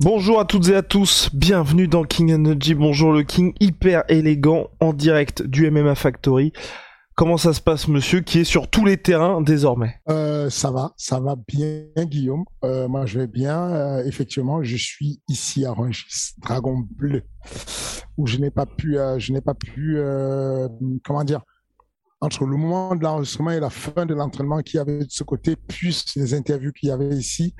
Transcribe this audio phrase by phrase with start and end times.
[0.00, 2.74] Bonjour à toutes et à tous, bienvenue dans King Energy.
[2.74, 6.52] Bonjour le King, hyper élégant en direct du MMA Factory.
[7.16, 9.96] Comment ça se passe, monsieur, qui est sur tous les terrains désormais?
[10.08, 12.44] Euh, ça va, ça va bien, Guillaume.
[12.64, 13.60] Euh, moi, je vais bien.
[13.72, 17.24] Euh, effectivement, je suis ici à Rungis, Dragon Bleu,
[18.16, 20.68] où je n'ai pas pu, euh, je n'ai pas pu, euh,
[21.04, 21.42] comment dire,
[22.20, 25.22] entre le moment de l'enregistrement et la fin de l'entraînement qu'il y avait de ce
[25.22, 27.54] côté, plus les interviews qu'il y avait ici,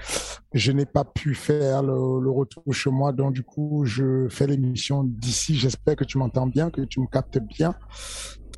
[0.52, 3.12] je n'ai pas pu faire le, le retour chez moi.
[3.12, 5.54] Donc, du coup, je fais l'émission d'ici.
[5.54, 7.74] J'espère que tu m'entends bien, que tu me captes bien.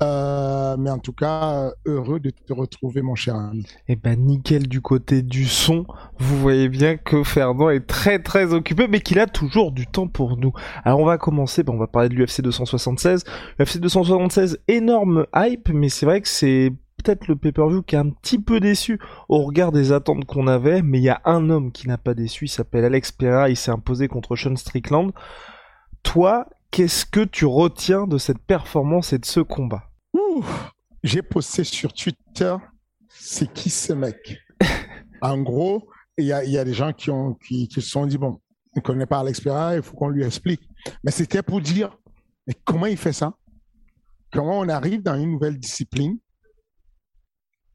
[0.01, 3.65] Euh, mais en tout cas, heureux de te retrouver, mon cher ami.
[3.87, 5.85] Eh ben nickel du côté du son.
[6.17, 10.07] Vous voyez bien que Fernand est très très occupé, mais qu'il a toujours du temps
[10.07, 10.53] pour nous.
[10.83, 13.23] Alors on va commencer, ben, on va parler de l'UFC 276.
[13.59, 16.71] L'UFC 276, énorme hype, mais c'est vrai que c'est
[17.03, 18.99] peut-être le pay-per-view qui est un petit peu déçu
[19.29, 22.13] au regard des attentes qu'on avait, mais il y a un homme qui n'a pas
[22.13, 25.11] déçu, il s'appelle Alex Pereira, il s'est imposé contre Sean Strickland.
[26.03, 29.90] Toi, qu'est-ce que tu retiens de cette performance et de ce combat?
[31.03, 32.55] J'ai posté sur Twitter,
[33.07, 34.39] c'est qui ce mec?
[35.23, 35.87] En gros,
[36.17, 38.17] il y a, il y a des gens qui, ont, qui, qui se sont dit,
[38.17, 38.41] bon,
[38.75, 40.61] on ne connaît pas Alex Pereira, il faut qu'on lui explique.
[41.03, 41.95] Mais c'était pour dire,
[42.47, 43.33] mais comment il fait ça?
[44.31, 46.17] Comment on arrive dans une nouvelle discipline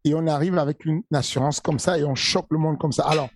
[0.04, 3.04] et on arrive avec une assurance comme ça et on choque le monde comme ça?
[3.04, 3.28] Alors,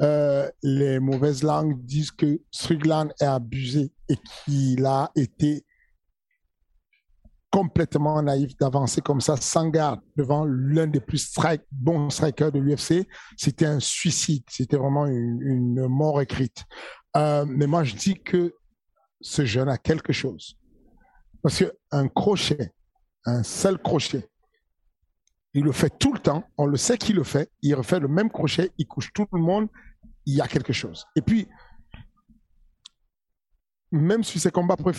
[0.00, 5.64] euh, les mauvaises langues disent que Strickland est abusé et qu'il a été
[7.50, 12.58] complètement naïf d'avancer comme ça sans garde devant l'un des plus strike, bons strikers de
[12.58, 13.06] l'UFC.
[13.36, 16.64] C'était un suicide, c'était vraiment une, une mort écrite.
[17.16, 18.54] Euh, mais moi, je dis que
[19.20, 20.58] ce jeune a quelque chose.
[21.42, 22.72] Parce qu'un crochet,
[23.24, 24.28] un seul crochet,
[25.54, 28.08] il le fait tout le temps, on le sait qu'il le fait, il refait le
[28.08, 29.68] même crochet, il couche tout le monde,
[30.26, 31.06] il y a quelque chose.
[31.16, 31.48] Et puis,
[33.90, 34.92] même sur ses combats pré-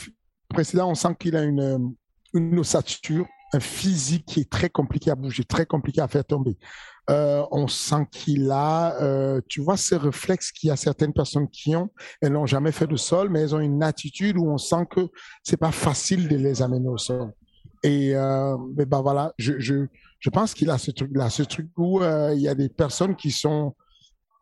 [0.49, 1.95] précédents, on sent qu'il a une,
[2.33, 6.57] une ossature, un physique qui est très compliqué à bouger, très compliqué à faire tomber.
[7.09, 11.49] Euh, on sent qu'il a, euh, tu vois, ces réflexes qu'il y a certaines personnes
[11.49, 11.89] qui ont,
[12.21, 15.09] elles n'ont jamais fait de sol, mais elles ont une attitude où on sent que
[15.43, 17.31] c'est pas facile de les amener au sol.
[17.81, 19.87] Et euh, mais ben voilà, je, je,
[20.19, 23.31] je pense qu'il a ce truc-là, ce truc où il y a des personnes qui
[23.31, 23.73] sont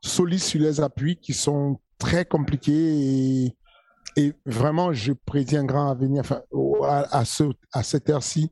[0.04, 3.56] solides sur les appuis, qui sont très compliquées et,
[4.18, 6.42] et vraiment, je prédis un grand avenir enfin,
[6.84, 8.52] à, ce, à cette heure-ci.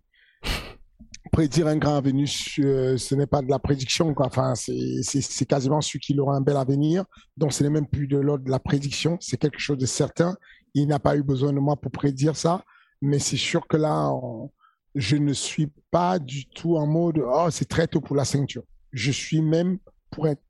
[1.31, 4.13] Prédire un grand avenir, euh, ce n'est pas de la prédiction.
[4.15, 7.03] Enfin, c'est quasiment celui qui aura un bel avenir.
[7.35, 10.37] Donc, ce n'est même plus de l'ordre de la prédiction, c'est quelque chose de certain.
[10.75, 12.63] Il n'a pas eu besoin de moi pour prédire ça,
[13.01, 14.13] mais c'est sûr que là,
[14.93, 18.63] je ne suis pas du tout en mode oh c'est très tôt pour la ceinture.
[18.91, 19.79] Je suis même,
[20.11, 20.43] pour être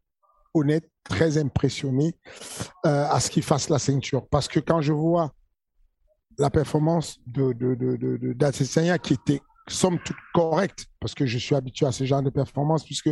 [0.53, 2.13] honnête, très impressionné
[2.85, 5.31] euh, à ce qu'il fasse la ceinture, parce que quand je vois
[6.37, 11.91] la performance de de qui était somme toute correcte, parce que je suis habitué à
[11.91, 13.09] ce genre de performance, puisque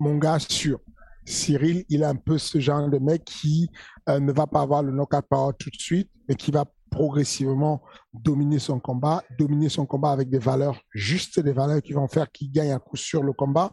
[0.00, 0.80] mon gars sûr.
[1.24, 3.70] Cyril, il est un peu ce genre de mec qui
[4.08, 7.80] euh, ne va pas avoir le knockout power tout de suite, mais qui va progressivement
[8.12, 12.30] dominer son combat, dominer son combat avec des valeurs justes, des valeurs qui vont faire
[12.30, 13.70] qu'il gagne à coup sûr le combat.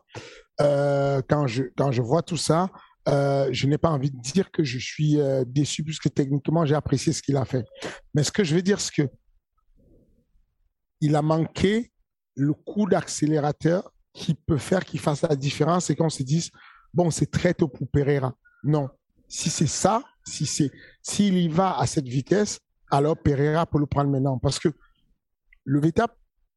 [0.61, 2.69] Euh, quand, je, quand je vois tout ça,
[3.09, 6.75] euh, je n'ai pas envie de dire que je suis euh, déçu puisque techniquement j'ai
[6.75, 7.65] apprécié ce qu'il a fait.
[8.13, 9.09] Mais ce que je veux dire, c'est que
[11.01, 11.91] il a manqué
[12.35, 16.51] le coup d'accélérateur qui peut faire qu'il fasse la différence et qu'on se dise
[16.93, 18.35] bon c'est très tôt pour Pereira.
[18.63, 18.89] Non,
[19.27, 20.71] si c'est ça, si c'est
[21.01, 22.59] s'il y va à cette vitesse,
[22.91, 24.69] alors Pereira peut le prendre maintenant parce que
[25.63, 26.13] le véritable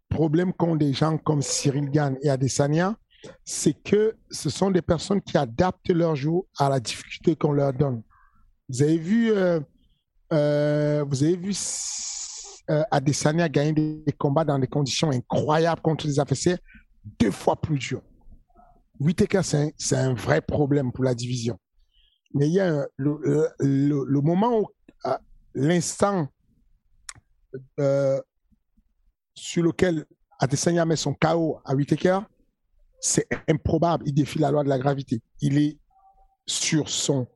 [0.08, 2.96] problème qu'ont des gens comme Cyril Gann et Adesanya,
[3.44, 7.72] c'est que ce sont des personnes qui adaptent leur jeu à la difficulté qu'on leur
[7.72, 8.02] donne.
[8.68, 9.60] Vous avez vu, euh,
[10.32, 11.52] euh, vous avez vu
[12.70, 16.58] euh, Adesanya gagner des, combats dans des conditions incroyables contre des adversaires
[17.18, 18.02] deux fois plus durs.
[18.98, 21.58] Whitaker, c'est un, vrai problème pour la division.
[22.34, 24.66] Mais il y a le, moment
[25.54, 26.28] l'instant
[29.34, 30.06] sur lequel
[30.38, 32.20] Adesanya met son KO à Whitaker,
[33.02, 34.04] c'est improbable.
[34.06, 35.20] Il défie la loi de la gravité.
[35.42, 35.76] Il est
[36.46, 37.26] sur son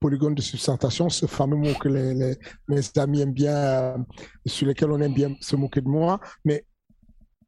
[0.00, 2.38] polygone de sustentation, ce fameux mot que les, les,
[2.68, 3.98] mes amis aiment bien, euh,
[4.46, 6.20] sur lequel on aime bien se moquer de moi.
[6.44, 6.64] Mais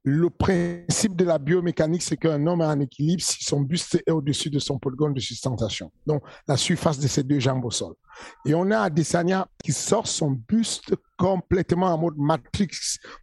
[0.02, 4.10] le principe de la biomécanique, c'est qu'un homme est en équilibre si son buste est
[4.10, 5.92] au-dessus de son polygone de sustentation.
[6.06, 7.94] Donc, la surface de ses deux jambes au sol.
[8.46, 12.68] Et on a Adesanya qui sort son buste complètement en mode matrix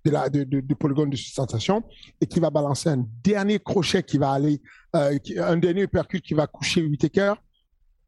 [0.06, 1.84] de de, polygone de sustentation
[2.22, 4.62] et qui va balancer un dernier crochet qui va aller,
[4.96, 7.34] euh, un dernier percute qui va coucher Whitaker.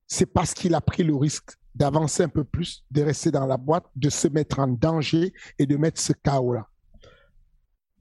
[0.06, 3.58] C'est parce qu'il a pris le risque d'avancer un peu plus, de rester dans la
[3.58, 6.68] boîte, de se mettre en danger et de mettre ce chaos-là.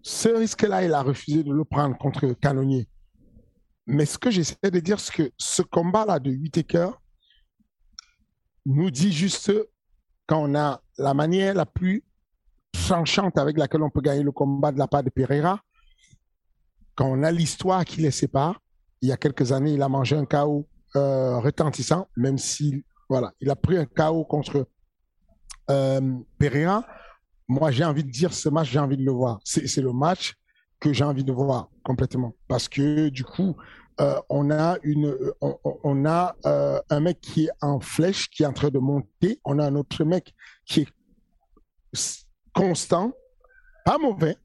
[0.02, 2.88] Ce risque-là, il a refusé de le prendre contre Canonnier.
[3.86, 6.90] Mais ce que j'essaie de dire, c'est que ce combat-là de Whitaker
[8.66, 9.52] nous dit juste
[10.26, 12.04] quand on a la manière la plus
[12.72, 15.60] tranchante avec laquelle on peut gagner le combat de la part de Pereira,
[16.94, 18.60] quand on a l'histoire qui les sépare,
[19.00, 23.32] il y a quelques années, il a mangé un chaos euh, retentissant, même si voilà,
[23.40, 24.68] il a pris un chaos contre
[25.70, 26.84] euh, Pereira
[27.48, 29.40] moi, j'ai envie de dire ce match, j'ai envie de le voir.
[29.42, 30.34] C'est le match
[30.80, 32.34] que j'ai envie de voir complètement.
[32.46, 33.56] Parce que du coup,
[34.00, 38.46] euh, on a, une, on, a euh, un mec qui est en flèche, qui est
[38.46, 39.40] en train de monter.
[39.44, 40.34] On a un autre mec
[40.66, 40.88] qui est
[42.52, 43.12] constant,
[43.84, 44.36] pas mauvais,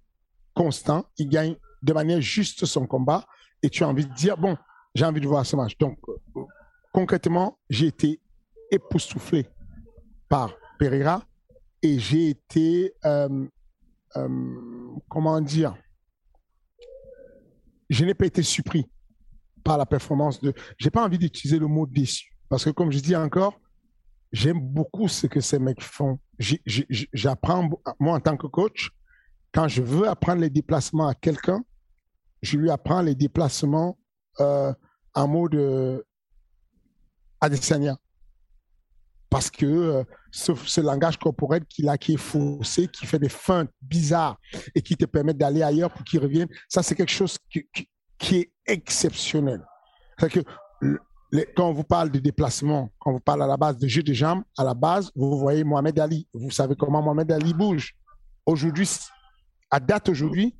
[0.55, 1.05] constant.
[1.17, 3.25] Il gagne de manière juste son combat.
[3.61, 4.57] Et tu as envie de dire, bon,
[4.95, 5.77] j'ai envie de voir ce match.
[5.77, 5.99] Donc,
[6.93, 8.21] concrètement, j'ai été
[8.71, 9.45] époustouflé
[10.29, 11.21] par Pereira
[11.83, 13.45] et j'ai été, euh,
[14.15, 15.75] euh, comment dire,
[17.89, 18.89] je n'ai pas été surpris
[19.63, 20.53] par la performance de.
[20.77, 23.59] J'ai pas envie d'utiliser le mot déçu parce que comme je dis encore,
[24.31, 26.19] j'aime beaucoup ce que ces mecs font.
[26.39, 27.69] J'apprends
[27.99, 28.89] moi en tant que coach
[29.53, 31.63] quand je veux apprendre les déplacements à quelqu'un,
[32.41, 33.99] je lui apprends les déplacements
[34.39, 34.73] euh,
[35.13, 36.03] en mode
[37.39, 37.97] Adesanya
[39.33, 43.71] parce que euh, ce, langage corporel qu'il a, qui est faussé, qui fait des feintes
[43.81, 44.37] bizarres
[44.75, 48.51] et qui te permet d'aller ailleurs pour qu'il revienne, ça c'est quelque chose qui, est
[48.67, 49.65] exceptionnel.
[50.19, 50.39] que
[51.55, 54.03] quand on vous parle de déplacement, quand on vous parle à la base de jeu
[54.03, 56.27] de jambes, à la base, vous voyez Mohamed Ali.
[56.31, 57.95] Vous savez comment Mohamed Ali bouge.
[58.45, 58.87] Aujourd'hui,
[59.71, 60.55] à date aujourd'hui,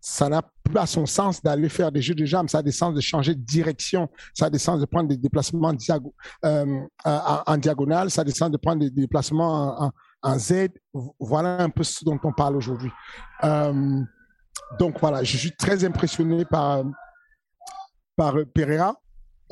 [0.00, 2.94] ça n'a plus son sens d'aller faire des jeux de jambes, ça a des sens
[2.94, 5.72] de changer de direction, ça a des sens de prendre des déplacements
[6.44, 9.92] euh, en, diagonale, ça a des sens de prendre des déplacements
[10.22, 10.68] en, Z.
[11.18, 12.90] Voilà un peu ce dont on parle aujourd'hui.
[13.44, 14.00] Euh,
[14.78, 16.84] donc voilà, je suis très impressionné par,
[18.16, 18.94] par Pereira.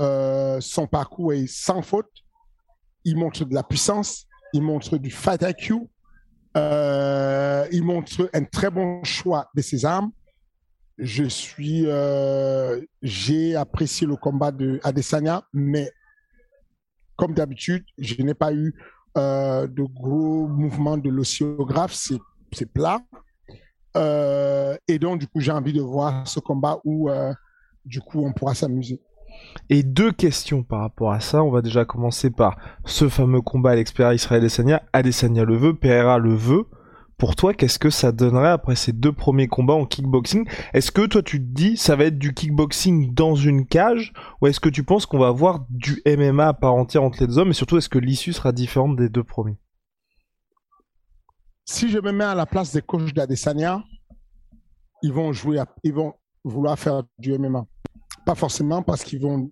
[0.00, 2.10] Euh, son parcours est sans faute.
[3.04, 5.74] Il montre de la puissance, il montre du fight IQ,
[6.54, 10.12] il montre un très bon choix de ses armes
[10.98, 15.90] je suis, euh, j'ai apprécié le combat de Adesanya, mais
[17.16, 18.74] comme d'habitude, je n'ai pas eu
[19.16, 23.00] euh, de gros mouvements de l'oscillographe, c'est plat.
[23.96, 27.08] Euh, et donc, du coup, j'ai envie de voir ce combat où,
[27.84, 29.00] du coup, on pourra s'amuser.
[29.70, 31.42] Et deux questions par rapport à ça.
[31.42, 34.82] On va déjà commencer par ce fameux combat à l'expert Israël Adesanya.
[34.92, 36.66] Adesanya le veut, Pereira le veut.
[37.18, 40.48] Pour toi, qu'est-ce que ça donnerait après ces deux premiers combats en kickboxing?
[40.72, 44.12] Est-ce que toi tu te dis ça va être du kickboxing dans une cage?
[44.40, 47.26] Ou est-ce que tu penses qu'on va avoir du MMA à part entière entre les
[47.26, 47.50] deux hommes?
[47.50, 49.58] Et surtout est-ce que l'issue sera différente des deux premiers?
[51.64, 53.82] Si je me mets à la place des coachs d'Adesanya,
[55.02, 57.66] ils vont jouer, ils vont vouloir faire du MMA.
[58.24, 59.50] Pas forcément parce qu'ils vont,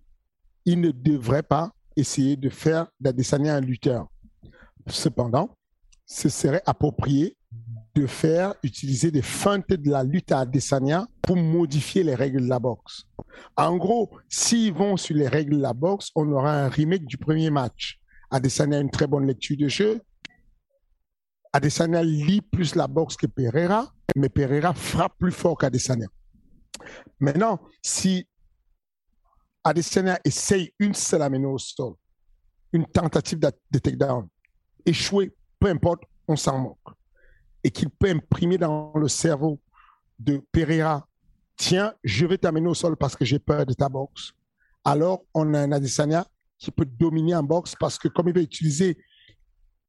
[0.64, 4.06] ils ne devraient pas essayer de faire d'Adesanya un lutteur.
[4.87, 5.56] Cependant,
[6.06, 7.37] ce serait approprié
[7.96, 12.48] de faire utiliser des feintes de la lutte à Adesanya pour modifier les règles de
[12.48, 13.04] la boxe.
[13.56, 17.16] En gros, s'ils vont sur les règles de la boxe, on aura un remake du
[17.16, 17.98] premier match.
[18.30, 20.02] Adesanya a une très bonne lecture de jeu.
[21.54, 26.06] Adesanya lit plus la boxe que Pereira, mais Pereira frappe plus fort qu'Adesanya.
[27.18, 28.28] Maintenant, si
[29.64, 31.94] Adesanya essaye une seule amenée au sol,
[32.74, 34.28] une tentative de takedown,
[34.84, 36.96] échouer, peu importe, on s'en moque
[37.66, 39.58] et qu'il peut imprimer dans le cerveau
[40.20, 41.04] de Pereira,
[41.56, 44.30] tiens, je vais t'amener au sol parce que j'ai peur de ta boxe.
[44.85, 46.25] Alors, on a un Adesanya
[46.58, 48.96] qui peut dominer en boxe parce que comme il va utiliser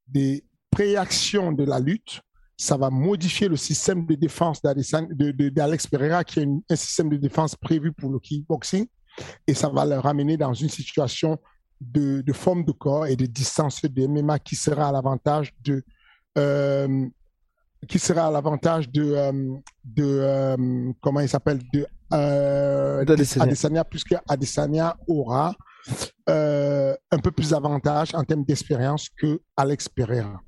[0.08, 2.20] des préactions de la lutte,
[2.58, 7.56] ça va modifier le système de défense d'Alex Pereira, qui est un système de défense
[7.56, 8.88] prévu pour le kickboxing.
[9.46, 11.38] et ça va le ramener dans une situation
[11.80, 15.84] de, forme de corps et de distance de MMA qui sera à l'avantage de
[16.40, 17.08] euh,
[17.88, 19.32] qui sera à l'avantage de euh,
[19.86, 23.84] de euh, comment il s'appelle de Adesanya.
[23.84, 25.54] puisque Adesanya aura
[26.28, 30.42] un peu plus d'avantage en termes d'expérience que Alex Pereira.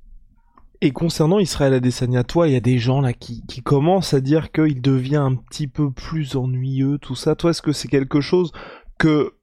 [0.82, 4.20] Et concernant Israël Adesanya, toi, il y a des gens là qui, qui commencent à
[4.20, 7.34] dire qu'il devient un petit peu plus ennuyeux, tout ça.
[7.34, 8.50] Toi, est-ce que c'est quelque chose
[8.98, 9.34] que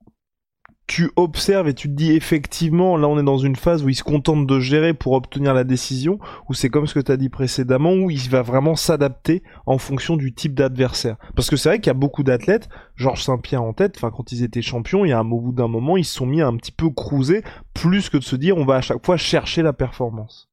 [0.87, 3.95] tu observes et tu te dis effectivement, là on est dans une phase où il
[3.95, 6.17] se contente de gérer pour obtenir la décision,
[6.47, 9.77] ou c'est comme ce que tu as dit précédemment, où il va vraiment s'adapter en
[9.77, 11.17] fonction du type d'adversaire.
[11.35, 14.43] Parce que c'est vrai qu'il y a beaucoup d'athlètes, Georges Saint-Pierre en tête, quand ils
[14.43, 16.55] étaient champions, il y a au bout d'un moment, ils se sont mis à un
[16.55, 19.73] petit peu cruiser, plus que de se dire on va à chaque fois chercher la
[19.73, 20.49] performance.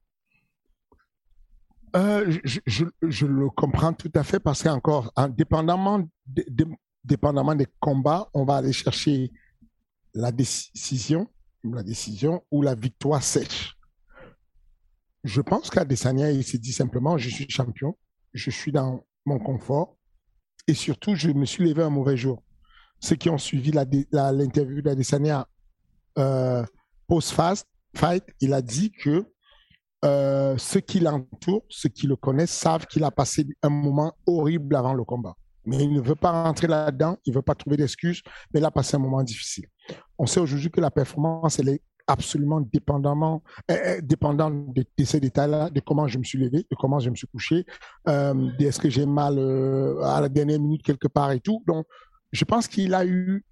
[1.95, 6.03] Euh, je, le comprends tout à fait parce qu'encore, dépendamment,
[7.05, 9.31] dépendamment des combats, on va aller chercher
[10.15, 11.29] la décision,
[11.65, 13.75] la décision ou la victoire sèche.
[15.25, 17.97] Je pense qu'Adesanya, il s'est dit simplement, je suis champion,
[18.33, 19.97] je suis dans mon confort
[20.67, 22.43] et surtout, je me suis levé un mauvais jour.
[23.01, 25.47] Ceux qui ont suivi l'interview d'Adesanya
[26.19, 26.65] euh,
[27.07, 29.27] post-fight, il a dit que
[30.05, 34.77] euh, ceux qui l'entourent, ceux qui le connaissent, savent qu'il a passé un moment horrible
[34.77, 35.35] avant le combat.
[35.67, 38.65] Mais il ne veut pas rentrer là-dedans, il ne veut pas trouver d'excuses, mais il
[38.65, 39.67] a passé un moment difficile.
[40.19, 45.21] On sait aujourd'hui que la performance, elle est absolument dépendamment, euh, euh, dépendante de, ces
[45.21, 47.65] détails-là, de comment je me suis levé, de comment je me suis couché,
[48.09, 49.39] euh, est-ce que j'ai mal
[50.03, 51.63] à la dernière minute quelque part et tout.
[51.67, 51.87] Donc,
[52.33, 53.45] je pense qu'il a eu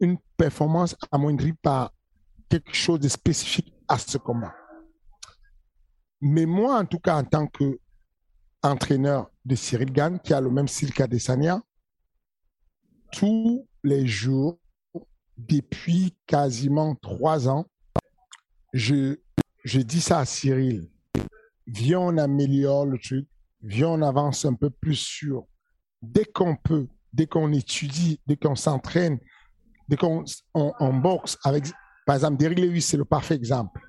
[0.00, 1.92] une performance amoindrie par
[2.48, 4.54] quelque chose de spécifique à ce combat.
[6.20, 7.46] Mais moi, en tout cas, en tant
[8.62, 11.62] qu'entraîneur de Cyril Gann, qui a le même style qu'Adesanya,
[13.12, 14.58] tous les jours,
[15.36, 17.66] depuis quasiment trois ans,
[18.72, 19.16] je,
[19.64, 20.90] je dis ça à Cyril.
[21.66, 23.28] Viens, on améliore le truc.
[23.62, 25.46] Viens, on avance un peu plus sur.
[26.02, 29.18] Dès qu'on peut, dès qu'on étudie, dès qu'on s'entraîne,
[29.88, 30.24] dès qu'on
[30.54, 31.66] on, boxe avec,
[32.06, 33.80] par exemple, Derrick Lewis, c'est le parfait exemple.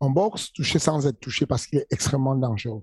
[0.00, 2.82] On boxe, toucher sans être touché parce qu'il est extrêmement dangereux.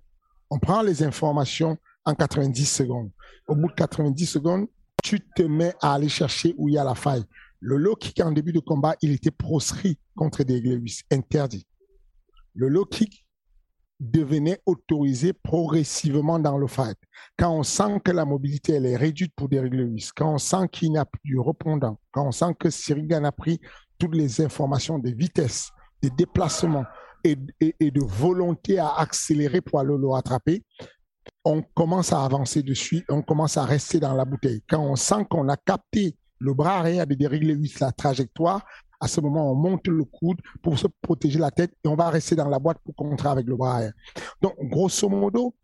[0.52, 3.10] On prend les informations en 90 secondes.
[3.48, 4.68] Au bout de 90 secondes,
[5.02, 7.24] tu te mets à aller chercher où il y a la faille.
[7.62, 11.66] Le low kick en début de combat, il était proscrit contre des Lewis, interdit.
[12.54, 13.26] Le low kick
[14.02, 16.98] devenait autorisé progressivement dans le fight.
[17.38, 20.68] Quand on sent que la mobilité elle est réduite pour Derrick Lewis, quand on sent
[20.72, 23.62] qu'il n'y a plus de répondant, quand on sent que Cyril a pris
[24.00, 25.70] toutes les informations de vitesse,
[26.02, 26.84] de déplacement
[27.24, 30.64] et, de volonté à accélérer pour aller le rattraper,
[31.44, 34.62] on commence à avancer dessus, on commence à rester dans la bouteille.
[34.70, 38.66] Quand on sent qu'on a capté le bras arrière de Lewis, la trajectoire,
[39.00, 42.10] à ce moment, on monte le coude pour se protéger la tête et on va
[42.10, 43.94] rester dans la boîte pour contrer avec le bras arrière.
[44.42, 45.56] Donc, grosso modo,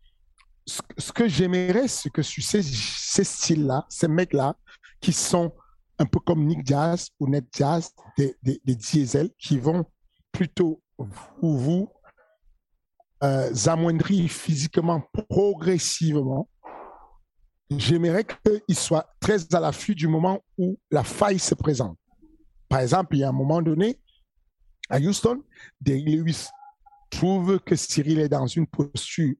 [0.66, 4.56] ce, que j'aimerais, c'est que sur ces, styles-là, ces mecs-là,
[5.00, 5.52] qui sont
[5.98, 9.84] un peu comme Nick Jazz ou Ned Jazz, des, diesel, qui vont
[10.32, 11.92] plutôt vous, vous
[13.22, 13.50] euh,
[14.28, 16.48] physiquement progressivement
[17.70, 21.98] j'aimerais qu'il soit très à l'affût du moment où la faille se présente.
[22.68, 24.00] Par exemple, il y a un moment donné,
[24.88, 25.42] à Houston,
[25.80, 26.46] Derrick Lewis
[27.10, 29.34] trouve que Cyril est dans une posture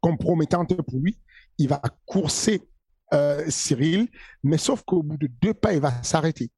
[0.00, 1.18] compromettante pour lui.
[1.58, 2.68] Il va courser
[3.12, 4.08] euh, Cyril,
[4.42, 6.50] mais sauf qu'au bout de deux pas, il va s'arrêter.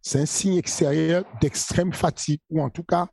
[0.00, 3.08] C'est un signe extérieur d'extrême fatigue, ou en tout cas,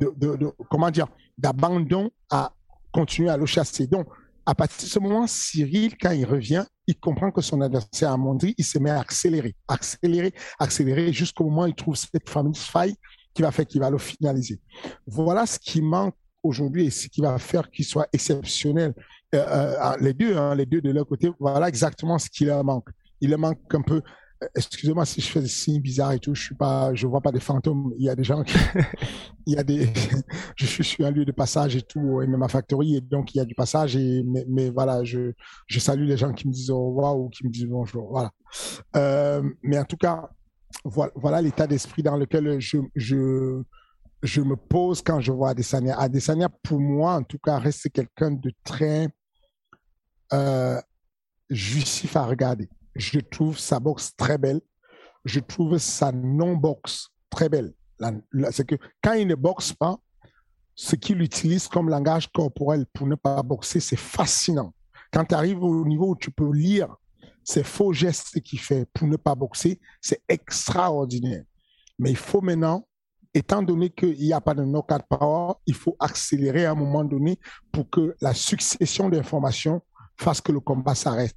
[0.00, 2.52] de, comment dire, d'abandon à
[2.92, 3.86] continuer à le chasser.
[3.86, 4.06] Donc,
[4.46, 8.16] à partir de ce moment, Cyril, quand il revient, il comprend que son adversaire a
[8.16, 12.58] montré, il se met à accélérer, accélérer, accélérer jusqu'au moment où il trouve cette fameuse
[12.58, 12.94] faille
[13.32, 14.60] qui va faire qu'il va le finaliser.
[15.06, 18.94] Voilà ce qui manque aujourd'hui et ce qui va faire qu'il soit exceptionnel.
[19.34, 22.62] Euh, euh, les deux, hein, les deux de leur côté, voilà exactement ce qui leur
[22.62, 22.88] manque.
[23.20, 24.02] Il leur manque un peu
[24.54, 27.32] excusez-moi si je fais des signes bizarres et tout, je suis pas, je vois pas
[27.32, 27.92] des fantômes.
[27.98, 28.54] Il y a des gens qui,
[29.46, 29.88] il y a des,
[30.56, 33.38] je suis sur un lieu de passage et tout, et ma factory, et donc il
[33.38, 35.32] y a du passage et, mais, voilà, je,
[35.66, 38.30] je salue les gens qui me disent au revoir ou qui me disent bonjour, voilà.
[38.96, 40.30] Euh, mais en tout cas,
[40.84, 43.62] voilà, l'état d'esprit dans lequel je, je,
[44.22, 45.98] je me pose quand je vois Adesanya.
[45.98, 49.08] Adesanya, pour moi, en tout cas, reste quelqu'un de très
[50.32, 50.80] euh,
[52.14, 54.60] à regarder je trouve sa boxe très belle.
[55.24, 57.72] Je trouve sa non-boxe très belle.
[58.50, 58.66] C'est
[59.02, 59.96] quand il ne boxe pas,
[60.74, 64.74] ce qu'il utilise comme langage corporel pour ne pas boxer, c'est fascinant.
[65.12, 66.94] Quand tu arrives au niveau où tu peux lire
[67.44, 71.44] ces faux gestes qu'il fait pour ne pas boxer, c'est extraordinaire.
[71.98, 72.86] Mais il faut maintenant,
[73.32, 77.04] étant donné qu'il n'y a pas de knockout power, il faut accélérer à un moment
[77.04, 77.38] donné
[77.70, 79.80] pour que la succession d'informations
[80.16, 81.36] fasse que le combat s'arrête.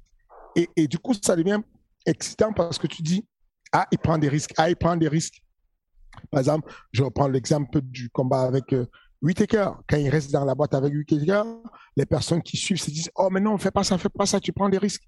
[0.56, 1.60] Et, du coup, ça devient
[2.06, 3.24] excitant parce que tu dis,
[3.72, 5.42] ah, il prend des risques, ah, il prend des risques.
[6.30, 8.86] Par exemple, je reprends l'exemple du combat avec euh,
[9.22, 9.70] Whitaker.
[9.88, 11.42] Quand il reste dans la boîte avec Whitaker,
[11.96, 14.40] les personnes qui suivent se disent, oh, mais non, fais pas ça, fais pas ça,
[14.40, 15.04] tu prends des risques.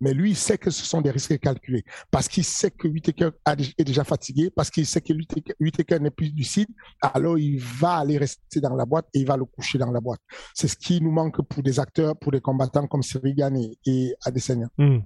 [0.00, 1.84] Mais lui, il sait que ce sont des risques calculés.
[2.10, 5.12] Parce qu'il sait que Whitaker est déjà fatigué, parce qu'il sait que
[5.60, 6.68] Whitaker n'est plus lucide,
[7.02, 10.00] alors il va aller rester dans la boîte et il va le coucher dans la
[10.00, 10.20] boîte.
[10.54, 13.54] C'est ce qui nous manque pour des acteurs, pour des combattants comme Sirigan
[13.86, 14.68] et, Adesanya.
[14.78, 14.98] Hmm.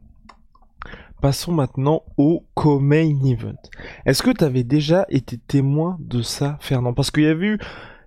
[1.21, 3.57] Passons maintenant au co-main event.
[4.05, 6.93] Est-ce que tu avais déjà été témoin de ça, Fernand?
[6.93, 7.59] Parce qu'il y avait eu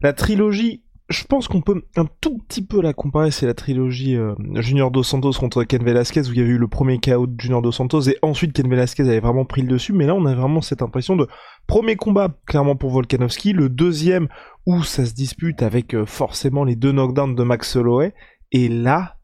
[0.02, 4.16] la trilogie je pense qu'on peut un tout petit peu la comparer, c'est la trilogie
[4.16, 7.28] euh, Junior Dos Santos contre Ken Velasquez où il y avait eu le premier KO
[7.28, 10.16] de Junior Dos Santos et ensuite Ken Velasquez avait vraiment pris le dessus, mais là
[10.16, 11.28] on a vraiment cette impression de
[11.66, 14.28] premier combat clairement pour Volkanovski, le deuxième
[14.66, 18.14] où ça se dispute avec euh, forcément les deux knockdowns de Max Holloway.
[18.52, 19.18] Et là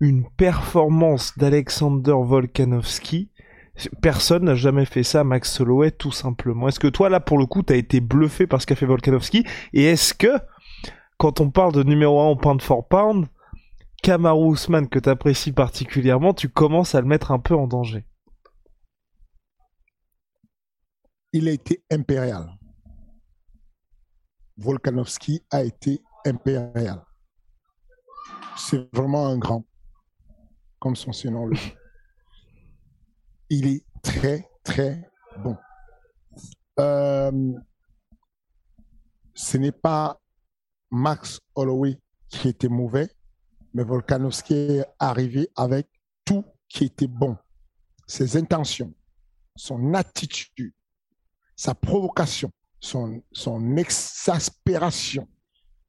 [0.00, 3.30] une performance d'Alexander Volkanovski.
[4.02, 6.68] Personne n'a jamais fait ça, Max Holloway, tout simplement.
[6.68, 9.44] Est-ce que toi, là, pour le coup, t'as été bluffé par ce qu'a fait Volkanovski?
[9.72, 10.28] Et est-ce que
[11.24, 13.28] quand on parle de numéro 1 au pound for pound,
[14.02, 18.06] Kamaru Usman, que tu apprécies particulièrement, tu commences à le mettre un peu en danger.
[21.32, 22.50] Il a été impérial.
[24.58, 27.02] Volkanovski a été impérial.
[28.58, 29.64] C'est vraiment un grand,
[30.78, 31.56] comme son surnom le.
[33.48, 35.56] Il est très, très bon.
[36.80, 37.54] Euh,
[39.32, 40.20] ce n'est pas
[40.94, 41.98] Max Holloway
[42.28, 43.10] qui était mauvais,
[43.74, 45.88] mais Volkanovski est arrivé avec
[46.24, 47.36] tout qui était bon.
[48.06, 48.94] Ses intentions,
[49.56, 50.72] son attitude,
[51.56, 55.28] sa provocation, son, son exaspération.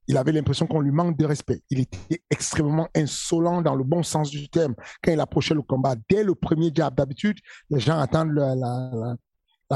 [0.08, 1.62] Il avait l'impression qu'on lui manque de respect.
[1.70, 4.76] Il était extrêmement insolent dans le bon sens du terme.
[5.04, 7.38] Quand il approchait le combat, dès le premier jab, d'habitude,
[7.70, 9.16] les gens attendent la, la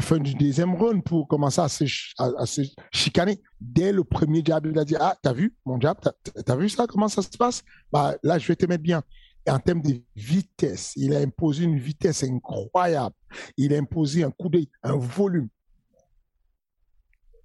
[0.02, 1.86] fin du deuxième round pour commencer à se,
[2.92, 3.42] chicaner.
[3.60, 6.70] Dès le premier jab, il a dit Ah, t'as vu mon jab T'as as vu
[6.70, 7.64] ça Comment ça se passe?
[7.92, 9.04] Bah, Là, je vais te mettre bien.
[9.48, 13.16] Et en termes de vitesse, il a imposé une vitesse incroyable.
[13.58, 15.50] Il a imposé un coup d'œil, un volume.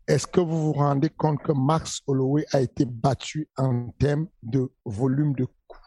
[0.07, 4.71] Est-ce que vous vous rendez compte que Max Holloway a été battu en termes de
[4.85, 5.81] volume de coups,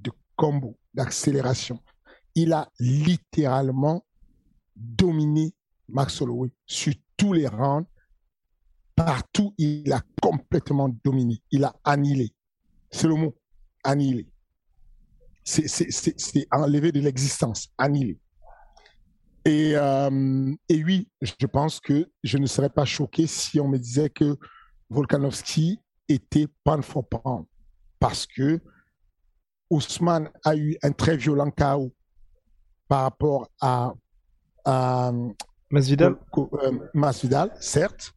[0.00, 1.80] de combo, d'accélération?
[2.34, 4.04] Il a littéralement
[4.78, 5.52] dominé
[5.88, 7.86] Max Holloway sur tous les rangs.
[8.94, 11.40] Partout, il a complètement dominé.
[11.50, 12.32] Il a annihilé.
[12.90, 13.36] C'est le mot,
[13.84, 14.28] annihilé.
[15.44, 18.18] C'est enlevé de l'existence, annihilé.
[19.44, 23.78] Et, euh, et oui, je pense que je ne serais pas choqué si on me
[23.78, 24.36] disait que
[24.90, 27.06] Volkanovski était pan for.
[27.98, 28.60] Parce que
[29.70, 31.94] Ousmane a eu un très violent chaos
[32.88, 33.92] par rapport à
[34.68, 35.28] euh,
[35.70, 38.12] Masvidal euh, Masvidal, certes.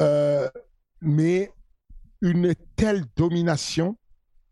[0.00, 0.48] Euh,
[1.00, 1.50] mais
[2.20, 3.96] une telle domination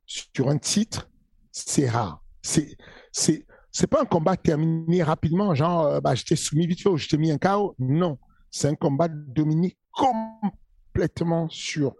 [0.07, 1.11] sur un titre,
[1.51, 2.23] c'est rare.
[2.43, 2.77] C'est,
[3.12, 6.97] c'est, c'est pas un combat terminé rapidement, genre, bah, je t'ai soumis vite fait ou
[6.97, 7.75] je t'ai mis un KO.
[7.79, 8.19] Non.
[8.51, 11.95] C'est un combat dominé complètement sur,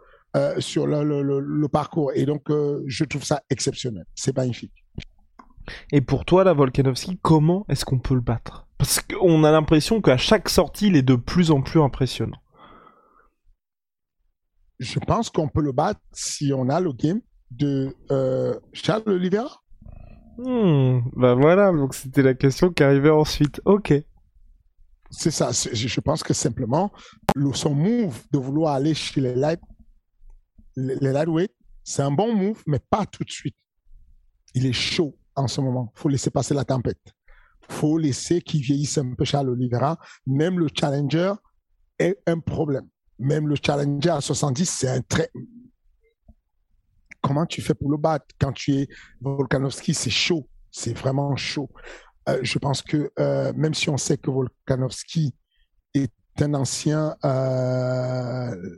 [0.59, 2.13] sur le, le, le, parcours.
[2.15, 2.45] Et donc,
[2.87, 4.05] je trouve ça exceptionnel.
[4.15, 4.84] C'est magnifique.
[5.93, 8.67] Et pour toi, la Volkanovski, comment est-ce qu'on peut le battre?
[8.79, 12.41] Parce qu'on a l'impression qu'à chaque sortie, il est de plus en plus impressionnant.
[14.79, 19.63] Je pense qu'on peut le battre si on a le game de euh, Charles Oliveira.
[20.37, 23.61] Hmm, bah voilà, donc c'était la question qui arrivait ensuite.
[23.65, 23.95] Ok.
[25.11, 25.51] C'est ça.
[25.53, 26.93] Je pense que simplement,
[27.37, 29.61] le, son move de vouloir aller chez les light,
[30.75, 31.53] les, les lightweight,
[31.85, 33.57] c'est un bon move, mais pas tout de suite.
[34.55, 35.93] Il est chaud en ce moment.
[35.95, 37.01] faut laisser passer la tempête.
[37.69, 39.99] faut laisser qu'il vieillisse un peu Charles Oliveira.
[40.27, 41.33] Même le challenger
[41.99, 42.89] est un problème.
[43.19, 45.31] Même le challenger à 70, c'est un très...
[47.23, 48.89] Comment tu fais pour le battre Quand tu es
[49.21, 50.47] Volkanovski, c'est chaud.
[50.71, 51.71] C'est vraiment chaud.
[52.29, 55.35] Euh, je pense que euh, même si on sait que Volkanovski
[55.95, 58.77] est un ancien euh,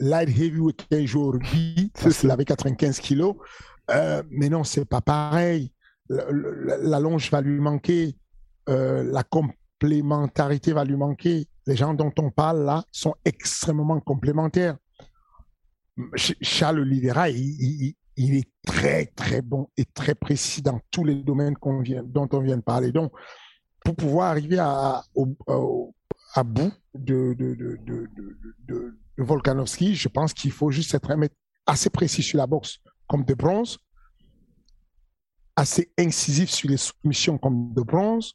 [0.00, 3.36] light heavyweight qui aujourd'hui, parce qu'il avait 95 kilos,
[4.30, 5.72] mais non, c'est pas pareil
[6.08, 8.16] la, longe va lui manquer,
[8.68, 11.46] euh, la complémentarité va lui manquer.
[11.66, 14.76] Les gens dont on parle là sont extrêmement complémentaires.
[16.14, 22.02] Charles Oliveira, il, est très, très bon et très précis dans tous les domaines vient,
[22.04, 22.92] dont on vient de parler.
[22.92, 23.12] Donc,
[23.84, 25.02] pour pouvoir arriver à,
[26.44, 27.36] bout de,
[29.18, 31.12] Volkanovski, je pense qu'il faut juste être
[31.66, 33.78] assez précis sur la boxe, comme de bronze,
[35.58, 38.34] assez incisif sur les soumissions comme de bronze,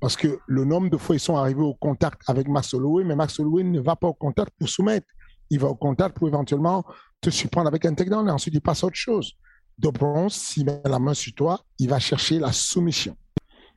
[0.00, 3.16] parce que le nombre de fois ils sont arrivés au contact avec Max Holloway, mais
[3.16, 5.08] Max Holloway ne va pas au contact pour soumettre.
[5.50, 6.84] Il va au contact pour éventuellement
[7.20, 9.32] te surprendre avec un takedown et ensuite il passe à autre chose.
[9.76, 13.16] De bronze, s'il met la main sur toi, il va chercher la soumission.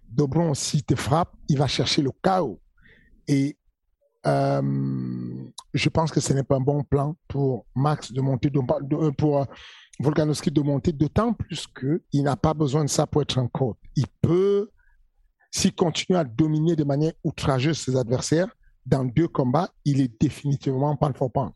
[0.08, 2.60] De bronze, s'il te frappe, il va chercher le chaos.
[3.28, 3.58] Et
[4.28, 4.62] euh,
[5.74, 9.40] je pense que ce n'est pas un bon plan pour Max de monter, de, pour
[9.40, 9.46] euh,
[10.00, 13.78] Volkanovski de monter, d'autant plus qu'il n'a pas besoin de ça pour être en côte.
[13.96, 14.72] Il peut,
[15.52, 18.48] s'il continue à dominer de manière outrageuse ses adversaires,
[18.86, 21.54] dans deux combats, il est définitivement pas le faux point.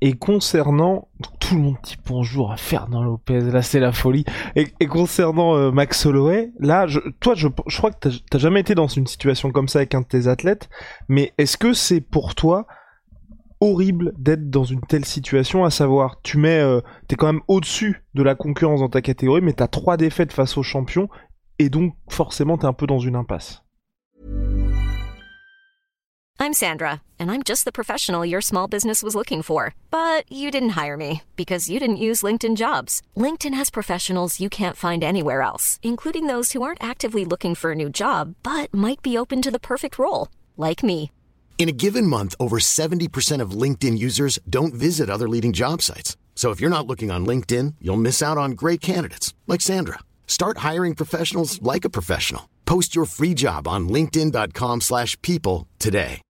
[0.00, 4.24] Et concernant tout le monde dit bonjour à Fernand Lopez, là c'est la folie.
[4.56, 8.74] Et, concernant euh, Max Holloway, là, je, toi, je, je crois que t'as jamais été
[8.74, 10.68] dans une situation comme ça avec un de tes athlètes,
[11.08, 12.66] mais est-ce que c'est pour toi
[13.62, 18.02] horrible d'être dans une telle situation, à savoir, tu mets, euh, t'es quand même au-dessus
[18.14, 21.08] de la concurrence dans ta catégorie, mais t'as trois défaites face aux champions,
[21.60, 23.62] et donc forcément t'es un peu dans une impasse.
[26.40, 29.76] I'm Sandra, and I'm just the professional your small business was looking for.
[29.92, 33.00] But you didn't hire me because you didn't use LinkedIn jobs.
[33.16, 37.70] LinkedIn has professionals you can't find anywhere else, including those who aren't actively looking for
[37.70, 41.12] a new job but might be open to the perfect role, like me.
[41.58, 46.16] In a given month, over 70% of LinkedIn users don't visit other leading job sites.
[46.34, 50.00] So if you're not looking on LinkedIn, you'll miss out on great candidates like Sandra.
[50.26, 52.48] Start hiring professionals like a professional.
[52.66, 56.20] Post your free job on linkedin.com/people today.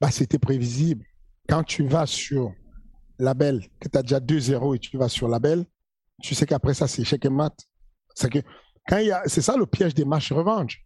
[0.00, 1.04] bah, c'était prévisible.
[1.48, 2.52] Quand tu vas sur
[3.18, 5.66] label, que tu as déjà 2-0 et tu vas sur label,
[6.22, 7.54] tu sais qu'après ça, c'est échec et mat.
[8.14, 8.38] C'est que
[8.88, 10.82] quand il y a, c'est ça le piège des matchs revanche.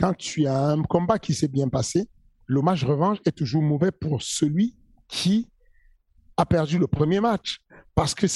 [0.00, 2.08] Quand tu as un combat qui s'est bien passé,
[2.46, 4.74] le match revanche est toujours mauvais pour celui
[5.08, 5.46] qui
[6.38, 7.60] a perdu le premier match.
[7.94, 8.26] Parce que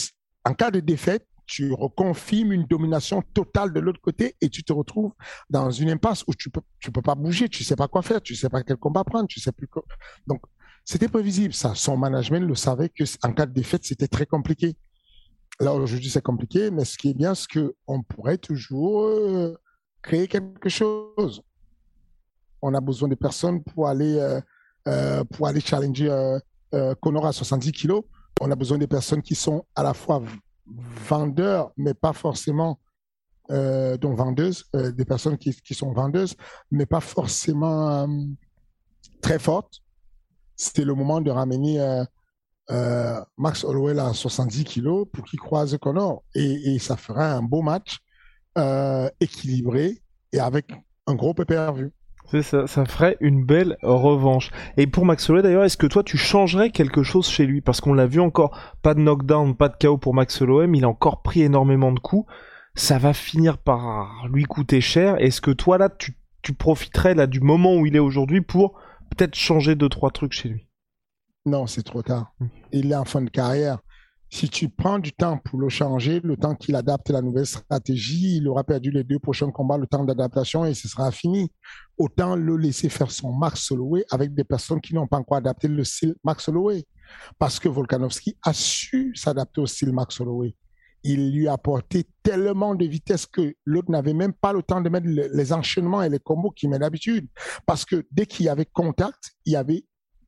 [0.44, 4.74] en cas de défaite, tu reconfirmes une domination totale de l'autre côté et tu te
[4.74, 5.12] retrouves
[5.48, 8.20] dans une impasse où tu peux, tu peux pas bouger, tu sais pas quoi faire,
[8.20, 9.84] tu sais pas quel combat prendre, tu sais plus quoi.
[10.26, 10.42] Donc,
[10.84, 11.74] c'était prévisible, ça.
[11.74, 14.76] Son management le savait que en cas de défaite, c'était très compliqué.
[15.60, 19.54] Là, aujourd'hui, c'est compliqué, mais ce qui est bien, c'est qu'on pourrait toujours euh,
[20.02, 21.42] créer quelque chose.
[22.66, 24.40] On a besoin de personnes pour aller, euh,
[24.88, 25.24] euh,
[25.64, 26.38] challenger
[27.00, 28.02] Conor à 70 kilos.
[28.40, 30.22] On a besoin de personnes qui sont à la fois
[30.66, 32.80] vendeurs, mais pas forcément,
[33.50, 36.34] euh, donc vendeuses, euh, des personnes qui, sont vendeuses,
[36.70, 38.06] mais pas forcément euh,
[39.20, 39.80] très fortes.
[40.56, 42.04] C'était le moment de ramener euh,
[42.70, 46.22] euh, Max Holloway à 70 kilos pour qu'il croise Connor.
[46.34, 47.98] Et, ça fera un beau match
[49.20, 50.00] équilibré
[50.32, 50.72] et avec
[51.08, 51.90] un gros c'est
[52.42, 54.50] ça, ça ferait une belle revanche.
[54.76, 57.60] Et pour Max Holloway d'ailleurs, est-ce que toi tu changerais quelque chose chez lui?
[57.60, 60.78] Parce qu'on l'a vu encore, pas de knockdown, pas de KO pour Max Holloway, mais
[60.78, 62.30] il a encore pris énormément de coups.
[62.74, 65.16] Ça va finir par lui coûter cher.
[65.20, 68.74] Est-ce que toi là, tu, tu profiterais là du moment où il est aujourd'hui pour
[69.10, 70.68] peut-être changer deux trois trucs chez lui?
[71.46, 72.32] Non, c'est trop tard.
[72.40, 72.46] Mmh.
[72.72, 73.78] Il est en fin de carrière
[74.34, 78.38] si tu prends du temps pour le changer, le temps qu'il adapte la nouvelle stratégie,
[78.38, 81.52] il aura perdu les deux prochains combats, le temps d'adaptation et ce sera fini.
[81.98, 85.68] Autant le laisser faire son Max Holloway avec des personnes qui n'ont pas encore adapté
[85.68, 86.84] le style Max Holloway.
[87.38, 90.56] Parce que Volkanovski a su s'adapter au style Max Holloway.
[91.04, 94.88] Il lui a apporté tellement de vitesse que l'autre n'avait même pas le temps de
[94.88, 97.28] mettre les enchaînements et les combos qu'il met d'habitude.
[97.66, 99.84] Parce que dès qu'il y avait contact, il y avait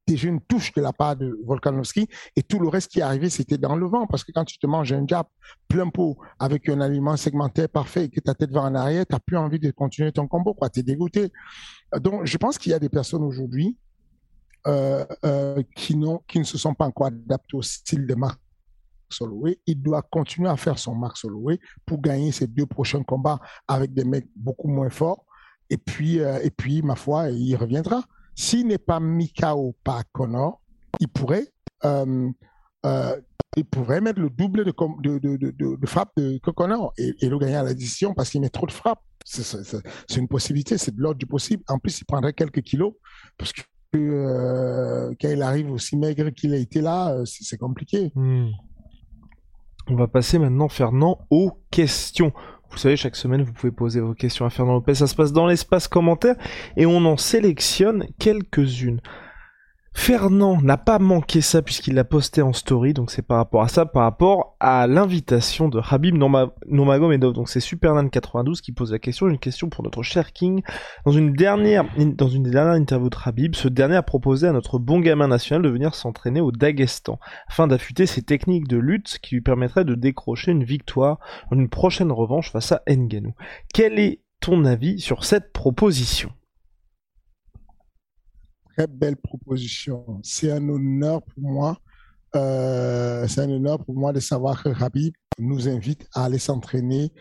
[0.07, 3.29] déjà une touche de la part de Volkanovski et tout le reste qui est arrivé,
[3.29, 5.27] c'était dans le vent parce que quand tu te manges un jab
[5.69, 9.15] plein pot avec un aliment segmenté parfait et que ta tête va en arrière, tu
[9.15, 10.71] n'as plus envie de continuer ton combo, quoi.
[10.71, 11.33] Tu es dégoûté.
[12.01, 13.77] Donc, je pense qu'il y a des personnes aujourd'hui
[14.67, 18.41] euh, euh, qui, ne se sont pas encore adaptées au style de Marc
[19.21, 19.59] Holloway.
[19.67, 23.95] Il doit continuer à faire son Marc Holloway pour gagner ses deux prochains combats avec
[23.95, 25.25] des mecs beaucoup moins forts.
[25.71, 28.03] Et puis, euh, et puis, ma foi, il reviendra.
[28.37, 30.61] S'il n'est pas Mikao par Connor,
[31.01, 31.49] il pourrait,
[31.85, 32.29] euh,
[32.85, 33.21] euh,
[33.57, 38.13] il pourrait mettre le double de, frappe de Connor et, et, le gagner à l'addition
[38.13, 39.03] parce qu'il met trop de frappes.
[39.25, 41.65] C'est une possibilité, c'est de l'ordre du possible.
[41.69, 42.93] En plus, il prendrait quelques kilos
[43.39, 43.63] parce que
[43.95, 48.13] euh, quand il arrive aussi maigre qu'il a été là, c'est compliqué.
[48.15, 48.51] Hmm.
[49.89, 52.33] On va passer maintenant, Fernand, aux questions.
[52.71, 54.95] Vous savez, chaque semaine, vous pouvez poser vos questions à Fernand Lopez.
[54.95, 56.35] Ça se passe dans l'espace commentaire
[56.77, 59.01] et on en sélectionne quelques-unes.
[59.99, 63.69] Fernand n'a pas manqué ça puisqu'il l'a posté en story, donc c'est par rapport à
[63.69, 67.33] ça, par rapport à l'invitation de Habib Nurmagomedov.
[67.33, 70.63] Donc c'est Superman92 qui pose la question, une question pour notre cher King.
[71.07, 74.79] Dans une dernière, dans une dernière interview de Habib, ce dernier a proposé à notre
[74.79, 79.35] bon gamin national de venir s'entraîner au Daghestan, afin d'affûter ses techniques de lutte qui
[79.35, 81.19] lui permettraient de décrocher une victoire
[81.51, 83.35] en une prochaine revanche face à Nganou.
[83.75, 86.31] Quel est ton avis sur cette proposition?
[88.77, 90.21] Très belle proposition.
[90.23, 91.79] C'est un honneur pour moi.
[92.35, 97.13] Euh, c'est un honneur pour moi de savoir que Rabib nous invite à aller s'entraîner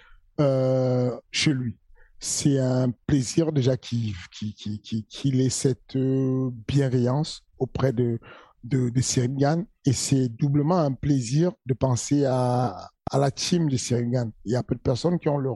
[0.41, 1.77] euh, chez lui.
[2.19, 5.05] C'est un plaisir déjà qu'il qui,
[5.41, 8.19] ait cette euh, bienveillance auprès de,
[8.63, 14.31] de, de Et c'est doublement un plaisir de penser à, à la team de Siringan.
[14.43, 15.51] Il y a peu de personnes qui ont le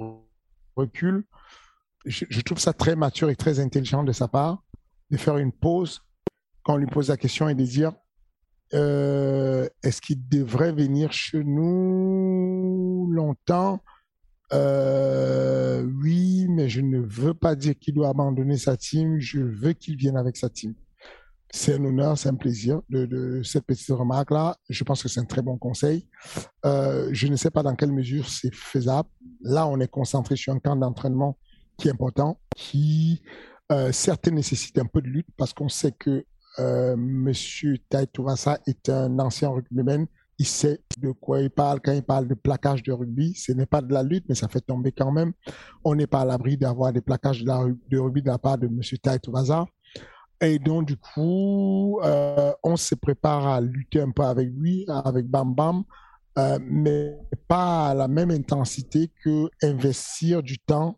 [0.75, 1.25] recul.
[2.05, 4.63] Je trouve ça très mature et très intelligent de sa part
[5.11, 6.01] de faire une pause
[6.63, 7.93] quand on lui pose la question et de dire
[8.73, 13.81] euh, est-ce qu'il devrait venir chez nous longtemps?
[14.53, 19.19] Euh, Oui, mais je ne veux pas dire qu'il doit abandonner sa team.
[19.19, 20.75] Je veux qu'il vienne avec sa team.
[21.51, 24.55] C'est un honneur, c'est un plaisir de, cette petite remarque-là.
[24.69, 26.07] Je pense que c'est un très bon conseil.
[26.63, 29.09] Euh, je ne sais pas dans quelle mesure c'est faisable.
[29.41, 31.39] Là, on est concentré sur un camp d'entraînement
[31.77, 33.23] qui est important, qui
[33.71, 36.25] euh, certes nécessite un peu de lutte parce qu'on sait que
[36.57, 40.07] euh, Monsieur Taïtouvassa est un ancien rugbyman.
[40.39, 43.35] Il sait de quoi il parle quand il parle de plaquage de rugby.
[43.35, 45.33] Ce n'est pas de la lutte, mais ça fait tomber quand même.
[45.83, 48.97] On n'est pas à l'abri d'avoir des plaquages de, rugby de la part de Monsieur
[48.97, 49.65] Taïtouvassa.
[50.41, 55.27] Et donc, du coup, euh, on se prépare à lutter un peu avec lui, avec
[55.27, 55.83] Bam Bam,
[56.61, 57.17] mais
[57.49, 60.97] pas à la même intensité que investir du temps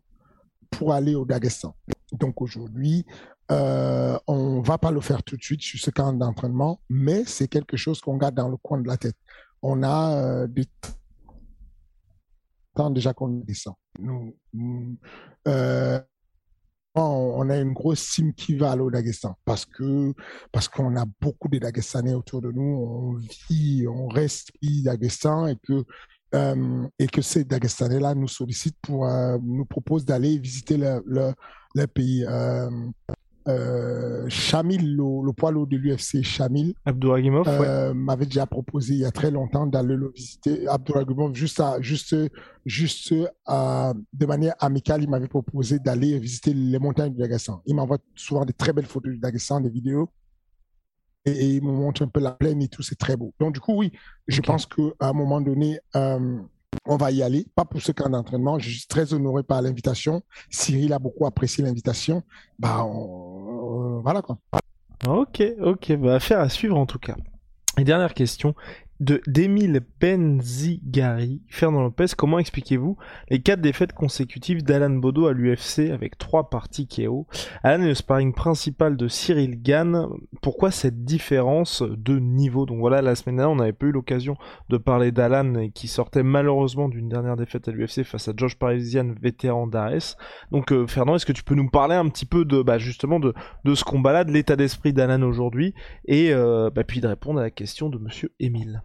[0.70, 1.74] pour aller au Dagestan.
[2.12, 3.06] Donc aujourd'hui,
[3.50, 7.24] euh, on ne va pas le faire tout de suite sur ce camp d'entraînement, mais
[7.24, 9.16] c'est quelque chose qu'on garde dans le coin de la tête.
[9.62, 10.46] On a euh,
[12.90, 13.74] déjà qu'on descend.
[13.98, 14.36] Nous,
[15.48, 16.00] euh,
[16.94, 20.12] on a une grosse team qui va aller au Dagestan parce que
[20.50, 22.62] parce qu'on a beaucoup de Dagestanais autour de nous.
[22.62, 25.84] On vit, on reste Dagestan et que
[26.98, 29.06] et que ces Dagestanais-là nous sollicitent pour
[29.42, 31.34] nous proposent d'aller visiter le, le,
[31.86, 32.24] pays.
[32.28, 32.70] Euh,
[33.48, 39.00] euh, Shamil, le, le poids lourd de l'UFC, Shamil, Abdouragimov, euh, m'avait déjà proposé il
[39.00, 40.68] y a très longtemps d'aller le visiter.
[40.68, 42.14] Abdouragimov, juste, à, juste,
[42.64, 43.12] juste
[43.44, 47.62] à, de manière amicale, il m'avait proposé d'aller visiter les montagnes du Dagestan.
[47.66, 50.08] Il m'envoie souvent des très belles photos du Dagestan, des vidéos
[51.24, 53.32] et, il me montre un peu la plaine et tout, c'est très beau.
[53.38, 53.92] Donc, du coup, oui,
[54.26, 56.38] je pense qu'à un moment donné, euh,
[56.86, 58.58] on va y aller, pas pour ce camp d'entraînement.
[58.58, 60.22] Je suis très honoré par l'invitation.
[60.50, 62.22] Cyril a beaucoup apprécié l'invitation.
[62.58, 62.86] Bah,
[64.02, 64.38] voilà quoi.
[65.06, 67.16] Ok, ok, bah, affaire à suivre en tout cas.
[67.78, 68.54] Et dernière question,
[69.02, 71.42] de d'Emile Benzigari.
[71.48, 72.96] Fernand Lopez, comment expliquez-vous
[73.30, 77.26] les quatre défaites consécutives d'Alan Bodo à l'UFC avec trois parties KO
[77.64, 80.06] Alan est le sparring principal de Cyril Gann.
[80.40, 82.64] Pourquoi cette différence de niveau?
[82.64, 84.36] Donc voilà, la semaine dernière, on n'avait pas eu l'occasion
[84.68, 89.14] de parler d'Alan qui sortait malheureusement d'une dernière défaite à l'UFC face à Josh Parisian,
[89.20, 90.16] vétéran d'Ares.
[90.52, 93.18] Donc euh, Fernand, est-ce que tu peux nous parler un petit peu de bah, justement
[93.18, 93.34] de,
[93.64, 97.42] de ce combat-là, de l'état d'esprit d'Alan aujourd'hui, et euh, bah, puis de répondre à
[97.42, 98.82] la question de Monsieur Emile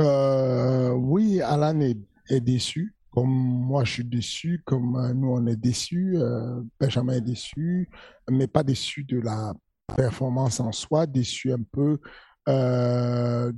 [0.00, 5.56] Euh, oui, Alan est, déçu, comme moi je suis déçu, comme euh, nous on est
[5.56, 6.16] déçus.
[6.16, 7.88] Euh, Benjamin est déçu,
[8.30, 9.54] mais pas déçu de la
[9.96, 11.98] performance en soi, déçu un peu
[12.46, 13.52] de,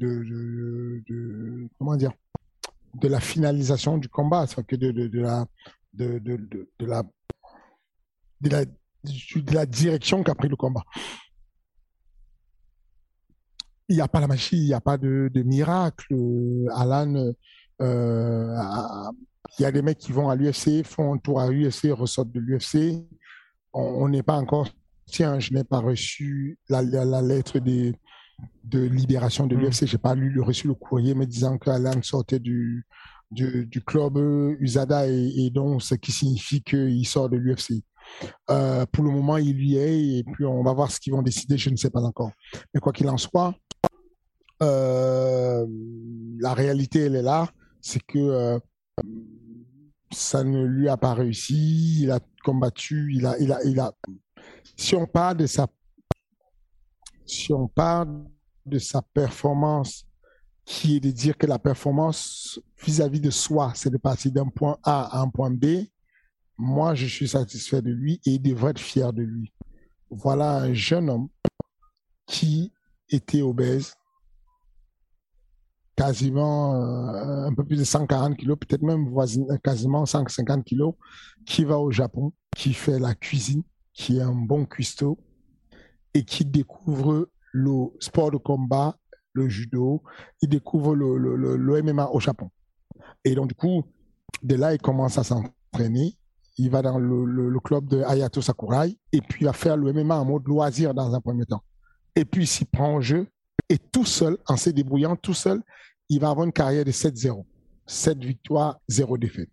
[1.78, 2.12] comment dire
[2.94, 5.46] de la finalisation du combat, que de, de, la
[5.92, 6.20] de
[6.88, 7.02] la
[8.42, 10.84] de la direction qu'a pris le combat
[13.88, 16.14] il n'y a pas la machine, il n'y a pas de, de miracle.
[16.74, 17.32] Alan,
[17.80, 18.54] euh,
[19.58, 22.32] il y a des mecs qui vont à l'UFC, font un tour à l'UFC, ressortent
[22.32, 23.04] de l'UFC.
[23.72, 24.68] On n'est pas encore.
[25.06, 27.94] Tiens, je n'ai pas reçu la, la, lettre de,
[28.64, 29.60] de libération de mm.
[29.60, 29.86] l'UFC.
[29.86, 32.86] Je n'ai pas lu, reçu le courrier me disant qu'Alan sortait du,
[33.30, 34.18] du, du, club
[34.60, 37.82] USADA et, et, donc ce qui signifie qu'il sort de l'UFC.
[38.50, 41.22] Euh, pour le moment, il y est et puis on va voir ce qu'ils vont
[41.22, 41.56] décider.
[41.56, 42.32] Je ne sais pas encore.
[42.72, 43.54] Mais quoi qu'il en soit,
[44.62, 45.66] euh,
[46.40, 47.48] la réalité, elle est là,
[47.80, 48.58] c'est que euh,
[50.12, 52.02] ça ne lui a pas réussi.
[52.02, 53.92] Il a combattu, il a, il a, il a.
[54.76, 55.66] Si on parle de sa,
[57.26, 58.24] si on parle
[58.66, 60.04] de sa performance,
[60.64, 64.76] qui est de dire que la performance vis-à-vis de soi, c'est de passer d'un point
[64.82, 65.86] A à un point B.
[66.58, 69.52] Moi, je suis satisfait de lui et il devrait être fier de lui.
[70.10, 71.28] voilà un jeune homme
[72.26, 72.72] qui
[73.10, 73.94] était obèse,
[75.96, 79.08] quasiment euh, un peu plus de 140 kilos, peut-être même
[79.62, 80.94] quasiment 150 kilos,
[81.46, 85.18] qui va au Japon, qui fait la cuisine, qui est un bon cuistot
[86.14, 88.96] et qui découvre le sport de combat,
[89.32, 90.02] le judo,
[90.42, 92.50] il découvre le, le, MMA au Japon.
[93.24, 93.84] Et donc, du coup,
[94.42, 96.16] de là, il commence à s'entraîner.
[96.58, 100.18] Il va dans le, club de Hayato Sakurai et puis il va faire le MMA
[100.18, 101.62] en mode loisir dans un premier temps.
[102.16, 103.28] Et puis, il s'y prend en jeu
[103.68, 105.62] et tout seul, en se débrouillant tout seul,
[106.08, 107.44] il va avoir une carrière de 7-0.
[107.86, 109.50] 7 victoires, 0 défaite.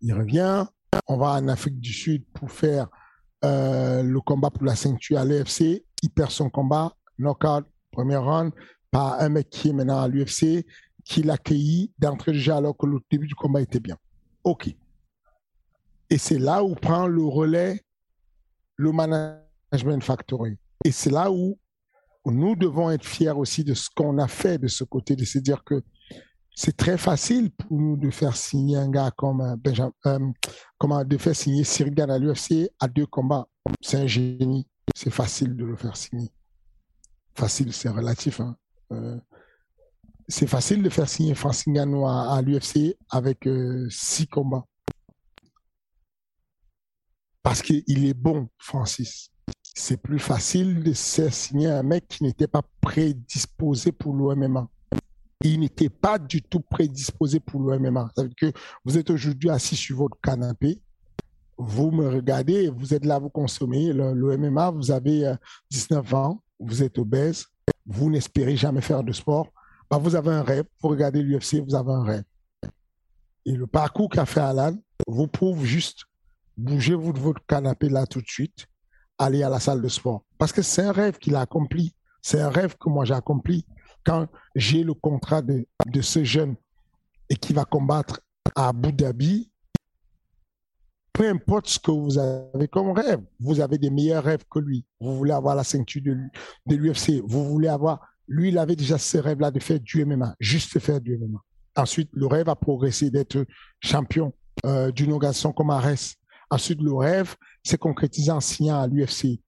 [0.00, 0.66] Il revient,
[1.06, 2.88] on va en Afrique du Sud pour faire
[3.44, 5.84] euh, le combat pour la ceinture à l'UFC.
[6.02, 8.52] Il perd son combat, knockout, premier round,
[8.90, 10.66] par un mec qui est maintenant à l'UFC,
[11.04, 13.96] qui l'accueillit d'entrée de jeu alors que le début du combat était bien.
[14.44, 14.74] OK.
[16.12, 17.82] Et c'est là où prend le relais
[18.76, 20.58] le management factory.
[20.84, 21.58] Et c'est là où
[22.26, 25.38] nous devons être fiers aussi de ce qu'on a fait de ce côté, de se
[25.38, 25.82] dire que
[26.54, 30.18] c'est très facile pour nous de faire signer un gars comme euh, Benjamin, euh,
[30.76, 33.48] comment de faire signer Cyril à l'UFC à deux combats.
[33.80, 34.68] C'est un génie.
[34.94, 36.30] C'est facile de le faire signer.
[37.34, 38.38] Facile, c'est relatif.
[38.38, 38.54] Hein.
[38.92, 39.18] Euh,
[40.28, 43.48] c'est facile de faire signer Francis Ngannou à, l'UFC avec
[43.88, 44.66] six combats.
[47.42, 49.32] Parce qu'il est bon, Francis
[49.74, 54.68] c'est plus facile de signer un mec qui n'était pas prédisposé pour l'OMMA.
[55.44, 57.62] Il n'était pas du tout prédisposé pour
[58.36, 58.52] que
[58.84, 60.80] vous êtes aujourd'hui assis sur votre canapé,
[61.58, 65.34] vous me regardez, vous êtes là, vous consommez le, vous avez
[65.70, 67.46] 19 euh, ans, vous êtes obèse,
[67.86, 69.48] vous n'espérez jamais faire de sport,
[69.90, 72.24] bah, vous avez un rêve, vous regardez l'UFC, vous avez un rêve.
[73.44, 74.76] Et le parcours qu'a fait Alan
[75.08, 76.04] vous prouve juste,
[76.56, 78.66] bougez-vous de votre canapé là tout de suite,
[79.18, 80.24] aller à la salle de sport.
[80.38, 81.94] Parce que c'est un rêve qu'il a accompli.
[82.20, 83.66] C'est un rêve que moi j'ai accompli
[84.04, 86.56] quand j'ai le contrat de, de ce jeune
[87.28, 88.20] et qui va combattre
[88.54, 89.50] à Abu Dhabi.
[91.12, 94.84] Peu importe ce que vous avez comme rêve, vous avez des meilleurs rêves que lui.
[95.00, 96.16] Vous voulez avoir la ceinture de,
[96.66, 97.22] de l'UFC.
[97.24, 98.00] Vous voulez avoir.
[98.28, 101.38] Lui, il avait déjà ce rêve-là de faire du MMA, juste faire du MMA.
[101.76, 103.44] Ensuite, le rêve a progressé d'être
[103.80, 104.32] champion
[104.64, 106.16] euh, d'une organisation comme Ares.
[106.52, 107.34] Ensuite, le rêve
[107.64, 109.40] s'est concrétisé en signant à l'UFC.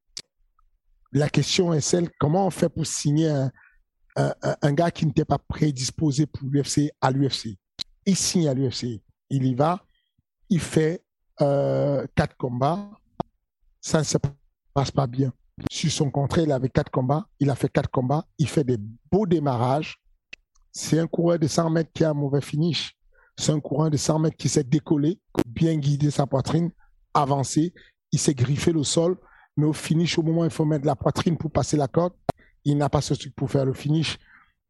[1.12, 3.28] La question est celle, comment on fait pour signer
[4.16, 7.58] un, gars qui n'était pas prédisposé pour l'UFC à l'UFC
[8.06, 9.02] Il signe à l'UFC.
[9.28, 9.84] Il y va,
[10.48, 11.04] il fait
[11.42, 12.90] euh, quatre combats.
[13.82, 14.16] Ça ne se
[14.72, 15.30] passe pas bien.
[15.70, 17.26] Sur son contrat, il avait quatre combats.
[17.38, 18.24] Il a fait quatre combats.
[18.38, 18.78] Il fait des
[19.12, 20.00] beaux démarrages.
[20.72, 22.96] C'est un coureur de 100 mètres qui a un mauvais finish.
[23.36, 26.70] C'est un coureur de 100 mètres qui s'est décollé, bien guidé sa poitrine
[27.14, 27.72] avancé,
[28.12, 29.16] il s'est griffé le sol,
[29.56, 32.12] mais au finish, au moment où il faut mettre la poitrine pour passer la corde,
[32.64, 34.18] il n'a pas ce truc pour faire le finish.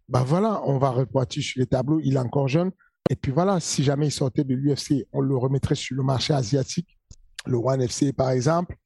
[0.09, 2.71] Ben voilà, on va repartir sur les tableaux, il est encore jeune.
[3.11, 6.33] Et puis voilà, si jamais il sortait de l'UFC, on le remettrait sur le marché
[6.33, 6.99] asiatique,
[7.47, 8.77] le One FC par exemple,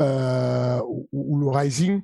[0.00, 0.80] euh,
[1.12, 2.02] ou, le Rising,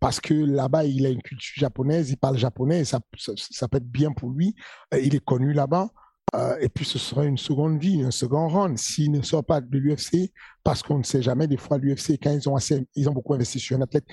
[0.00, 3.90] parce que là-bas, il a une culture japonaise, il parle japonais, ça, ça peut être
[3.90, 4.54] bien pour lui.
[4.92, 5.90] Il est connu là-bas.
[6.34, 8.78] Euh, et puis ce sera une seconde vie, un second round.
[8.78, 12.30] S'il ne sort pas de l'UFC, parce qu'on ne sait jamais, des fois l'UFC, quand
[12.30, 14.04] ils ont, assez, ils ont beaucoup investi sur un athlète,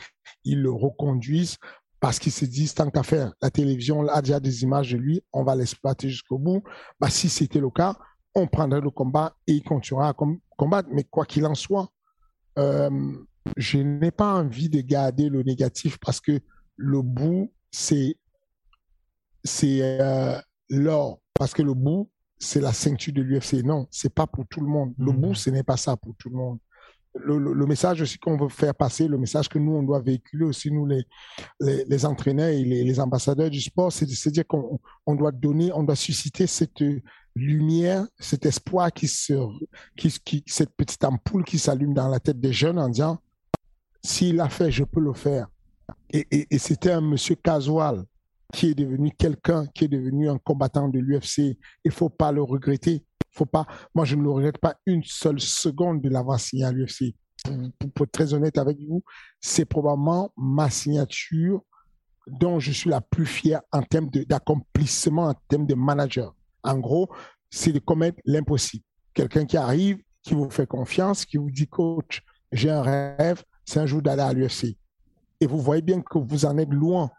[0.44, 1.58] ils le reconduisent
[2.00, 5.24] parce qu'ils se disent, tant qu'à faire, la télévision a déjà des images de lui,
[5.34, 6.64] on va l'exploiter jusqu'au bout.
[7.00, 7.98] Bah, si c'était le cas,
[8.36, 10.14] on prendrait le combat et il continuera à
[10.58, 10.90] combattre.
[10.92, 11.90] Mais quoi qu'il en soit,
[12.60, 13.12] euh,
[13.58, 16.40] je n'ai pas envie de garder le négatif parce que
[16.76, 18.18] le bout, c'est
[19.64, 23.64] euh, l'or parce que le bout, c'est la ceinture de l'UFC.
[23.64, 24.94] Non, c'est pas pour tout le monde.
[24.98, 25.22] Le hmm.
[25.22, 26.60] bout, ce n'est pas ça pour tout le monde.
[27.18, 30.70] Le, message aussi qu'on veut faire passer, le message que nous, on doit véhiculer aussi,
[30.70, 31.06] nous, les,
[31.62, 35.72] les, entraîneurs et les, ambassadeurs du sport, c'est de se dire qu'on on doit donner,
[35.72, 36.84] on doit susciter cette
[37.34, 39.34] lumière, cet espoir qui se,
[39.96, 43.20] qui, qui, cette petite ampoule qui s'allume dans la tête des jeunes en disant,
[44.04, 45.48] s'il l'a fait, je peux le faire.
[46.10, 48.04] Et, et, et c'était un monsieur casual
[48.54, 51.58] qui est devenu quelqu'un, qui est devenu un combattant de l'UFC.
[51.84, 53.06] Il faut pas le regretter.
[53.32, 53.66] Faut pas.
[53.94, 57.16] Moi, je ne le regrette pas une seule seconde de l'avoir signé à l'UFC.
[57.94, 59.04] Pour, être très honnête avec vous,
[59.42, 61.62] c'est probablement ma signature
[62.28, 66.34] dont je suis la plus fière en termes d'accomplissement, en termes de manager.
[66.64, 67.10] En gros,
[67.52, 68.84] c'est de commettre l'impossible.
[69.14, 73.80] Quelqu'un qui arrive, qui vous fait confiance, qui vous dit, coach, j'ai un rêve, c'est
[73.80, 74.78] un jour d'aller à l'UFC.
[75.40, 77.12] Et vous voyez bien que vous en êtes loin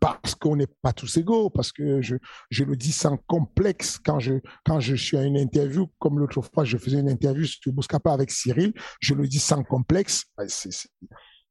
[0.00, 2.16] parce qu'on n'est pas tous égaux, parce que je,
[2.50, 4.34] je le dis sans complexe quand je,
[4.64, 8.12] quand je suis à une interview, comme l'autre fois, je faisais une interview sur Bouscapa
[8.12, 10.24] avec Cyril, je le dis sans complexe.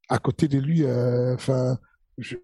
[0.10, 1.78] à côté de lui, euh, enfin,
[2.18, 2.38] je,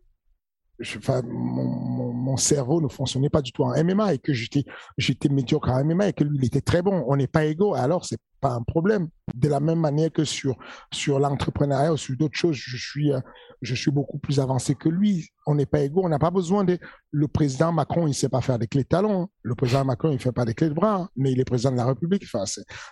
[1.23, 4.65] mon, mon, cerveau ne fonctionnait pas du tout en MMA et que j'étais,
[4.97, 7.05] j'étais médiocre en MMA et que lui, il était très bon.
[7.07, 9.07] On n'est pas égaux, alors c'est pas un problème.
[9.34, 10.55] De la même manière que sur,
[10.91, 13.19] sur l'entrepreneuriat ou sur d'autres choses, je suis, euh,
[13.61, 15.30] je suis beaucoup plus avancé que lui.
[15.47, 16.01] On n'est pas égaux.
[16.03, 16.78] On n'a pas besoin de.
[17.11, 19.30] Le président Macron, il sait pas faire des clés de talons.
[19.43, 21.78] Le président Macron, il fait pas des clés de bras, mais il est président de
[21.78, 22.26] la République.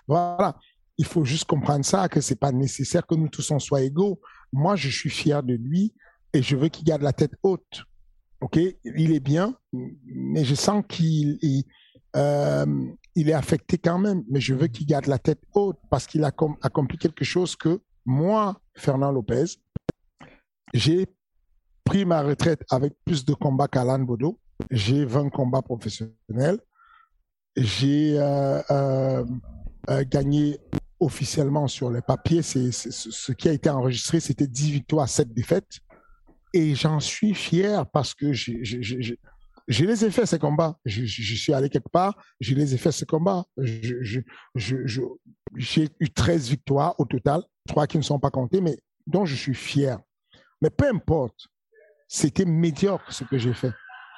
[0.07, 0.57] Voilà.
[0.97, 4.21] Il faut juste comprendre ça, que c'est pas nécessaire que nous tous on soit égaux.
[4.53, 5.93] Moi, je suis fier de lui
[6.34, 7.84] et je veux qu'il garde la tête haute.
[8.41, 8.57] OK?
[8.84, 11.39] Il est bien, mais je sens qu'il
[12.15, 12.65] euh,
[13.15, 16.31] est affecté quand même, mais je veux qu'il garde la tête haute parce qu'il a
[16.61, 19.45] accompli quelque chose que moi, Fernand Lopez,
[20.73, 21.07] j'ai
[21.84, 24.39] pris ma retraite avec plus de combats qu'Alan Bodo.
[24.71, 26.59] J'ai 20 combats professionnels.
[27.55, 28.61] J'ai euh,
[29.89, 30.59] euh, gagné
[30.99, 32.41] officiellement sur les papiers.
[32.41, 35.79] Ce qui a été enregistré, c'était 10 victoires, 7 défaites.
[36.53, 38.67] Et j'en suis fier parce que j'ai
[39.67, 40.77] les ai faits, ces combats.
[40.85, 43.45] Je, suis allé quelque part, j'ai les ai faits, ces combats.
[43.57, 44.23] J'ai
[45.99, 48.77] eu 13 victoires au total, trois qui ne sont pas comptées, mais
[49.07, 49.99] dont je suis fier.
[50.61, 51.47] Mais peu importe,
[52.07, 53.73] c'était médiocre ce que j'ai fait.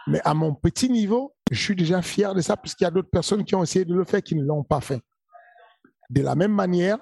[0.07, 3.09] Mais à mon petit niveau, je suis déjà fier de ça, puisqu'il y a d'autres
[3.09, 5.01] personnes qui ont essayé de le faire qui ne l'ont pas fait.
[6.09, 6.99] De la même manière,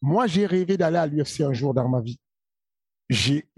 [0.00, 2.20] moi, j'ai rêvé d'aller à l'UFC un jour dans ma vie.
[3.08, 3.48] J'ai,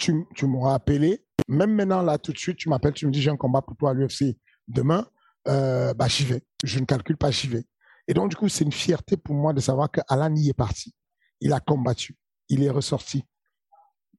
[0.00, 1.24] tu, tu m'auras appelé.
[1.48, 3.76] Même maintenant, là, tout de suite, tu m'appelles, tu me dis, j'ai un combat pour
[3.76, 4.36] toi à l'UFC
[4.66, 5.06] demain.
[5.48, 6.42] Euh, bah, j'y vais.
[6.64, 7.64] Je ne calcule pas, j'y vais.
[8.08, 10.94] Et donc, du coup, c'est une fierté pour moi de savoir qu'Alan y est parti.
[11.40, 12.16] Il a combattu.
[12.48, 13.24] Il est ressorti.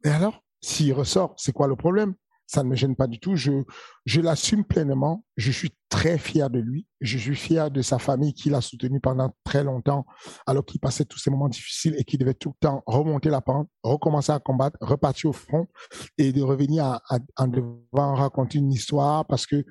[0.04, 2.16] Et alors, s'il ressort, c'est quoi le problème?
[2.52, 3.38] Ça ne me gêne pas du tout.
[3.38, 3.64] Je,
[4.06, 5.24] je l'assume pleinement.
[5.38, 6.86] Je suis très fier de lui.
[7.00, 10.06] Je suis fier de sa famille qui l'a soutenu pendant très longtemps,
[10.46, 13.40] alors qu'il passait tous ces moments difficiles et qu'il devait tout le temps remonter la
[13.40, 15.68] pente, recommencer à combattre, repartir au front
[16.18, 17.00] et de revenir
[17.38, 19.64] en devant raconter une histoire parce que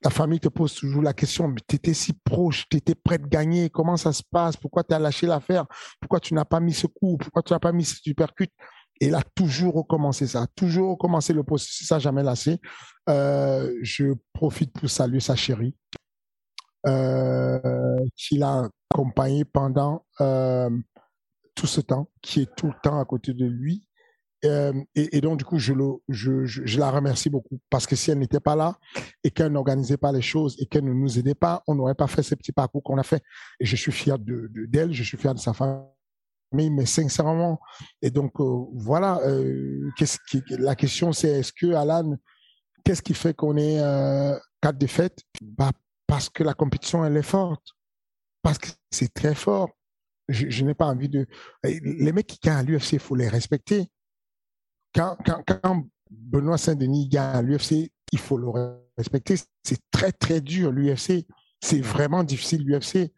[0.00, 3.18] ta famille te pose toujours la question, mais tu étais si proche, tu étais prêt
[3.18, 5.66] de gagner, comment ça se passe, pourquoi tu as lâché l'affaire,
[6.00, 7.96] pourquoi tu n'as pas mis ce coup, pourquoi tu n'as pas mis ce
[9.00, 12.60] supercut il a toujours recommencé ça, toujours recommencé le processus, ça jamais lassé.
[13.08, 15.76] Euh, je profite pour saluer sa chérie,
[16.86, 20.70] euh, qui l'a accompagné pendant euh,
[21.54, 23.88] tout ce temps, qui est tout le temps à côté de lui.
[24.94, 25.72] Et, donc, du coup, je,
[26.78, 28.76] la remercie beaucoup parce que si elle n'était pas là
[29.22, 32.06] et qu'elle n'organisait pas les choses et qu'elle ne nous aidait pas, on n'aurait pas
[32.06, 33.22] fait ce petit parcours qu'on a fait.
[33.58, 35.86] Et je suis fier d'elle, de, je suis fier de sa famille
[36.54, 37.60] mais sincèrement.
[38.02, 39.90] Et donc, euh, voilà, euh,
[40.50, 42.16] la question c'est est-ce que Alan,
[42.84, 45.22] qu'est-ce qui fait qu'on est euh, quatre défaites?
[45.42, 45.70] Bah,
[46.06, 47.66] Parce que la compétition, elle est forte.
[48.42, 49.70] Parce que c'est très fort.
[50.28, 51.26] Je, n'ai pas envie de.
[51.62, 53.90] Les mecs qui gagnent à l'UFC, il faut les respecter.
[54.94, 58.48] Quand, quand, quand Benoît Saint-Denis gagne à l'UFC, il faut le
[58.96, 59.36] respecter.
[59.62, 61.26] C'est très, très dur, l'UFC.
[61.60, 63.12] C'est vraiment difficile, l'UFC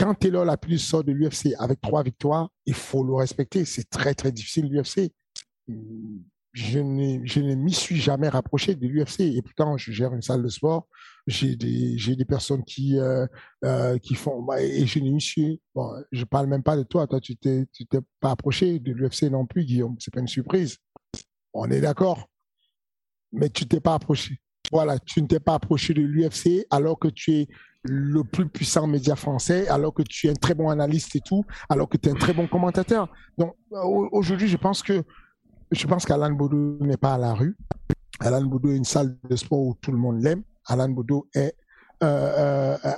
[0.00, 3.66] quand Taylor la plus sort de l'UFC avec trois victoires, il faut le respecter.
[3.66, 5.12] C'est très, très difficile, l'UFC.
[6.52, 10.48] Je ne m'y suis jamais rapproché de l'UFC et pourtant je gère une salle de
[10.48, 10.88] sport.
[11.26, 13.26] J'ai des, personnes qui, euh,
[13.64, 15.60] euh, font, bah, et je ne m'y suis,
[16.10, 17.06] je parle même pas de toi.
[17.06, 19.96] Toi, tu tu t'es pas approché de l'UFC non plus, Guillaume.
[20.00, 20.78] C'est pas une surprise.
[21.52, 22.26] On est d'accord.
[23.32, 24.40] Mais tu t'es pas approché.
[24.70, 27.48] Voilà, tu ne t'es pas approché de l'UFC alors que tu es
[27.82, 31.44] le plus puissant média français, alors que tu es un très bon analyste et tout,
[31.68, 33.08] alors que tu es un très bon commentateur.
[33.38, 35.02] Donc aujourd'hui, je pense que
[35.72, 37.56] je pense qu'Alan Boudou n'est pas à la rue.
[38.18, 40.42] Alan Boudou est une salle de sport où tout le monde l'aime.
[40.66, 41.54] Alan Boudou est
[42.02, 42.92] euh, euh,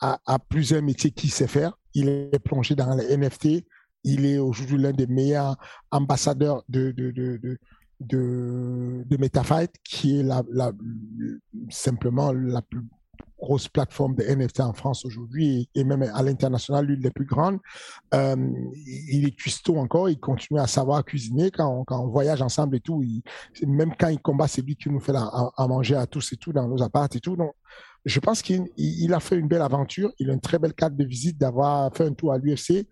[0.00, 1.76] a, plusieurs métiers qu'il sait faire.
[1.92, 3.64] Il est plongé dans les NFT.
[4.04, 5.56] Il est aujourd'hui l'un des meilleurs
[5.90, 7.58] ambassadeurs de, de, de, de
[8.06, 10.24] de, de MetaFight, qui est
[11.70, 12.82] simplement la plus
[13.44, 17.58] grosse plateforme de NFT en France aujourd'hui et même à l'international, l'une des plus grandes.
[18.14, 18.36] Euh,
[18.86, 22.76] il est cuistot encore, il continue à savoir cuisiner quand on, quand on voyage ensemble
[22.76, 23.04] et tout.
[23.66, 26.52] même quand il combat, c'est lui qui nous fait à, manger à tous et tout
[26.52, 27.36] dans nos apparts et tout.
[27.36, 27.52] Donc,
[28.04, 30.12] je pense qu'il a fait une belle aventure.
[30.18, 32.86] Il a une très belle carte de visite d'avoir fait un tour à l'UFC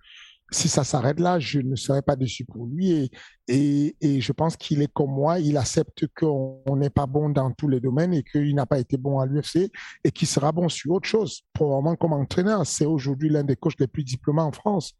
[0.53, 3.11] si ça s'arrête là, je ne serais pas déçu pour lui.
[3.48, 7.50] Et, et, je pense qu'il est comme moi, il accepte qu'on n'est pas bon dans
[7.50, 9.70] tous les domaines et qu'il n'a pas été bon à l'UFC
[10.05, 11.42] et qu'il sera bon sur autre chose.
[11.53, 14.94] Probablement comme entraîneur, c'est aujourd'hui l'un des coachs les plus diplômés en France.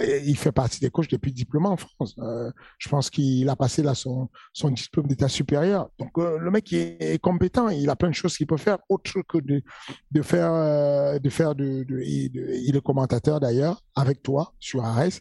[0.00, 2.14] Il fait partie des coachs depuis diplôme en France.
[2.18, 5.90] Euh, je pense qu'il a passé là son, son diplôme d'état supérieur.
[5.98, 9.22] Donc euh, le mec est, compétent, il a plein de choses qu'il peut faire autre
[9.22, 9.62] que de,
[10.10, 15.20] de faire euh, de faire de, de, il est commentateur d'ailleurs avec toi sur Ares.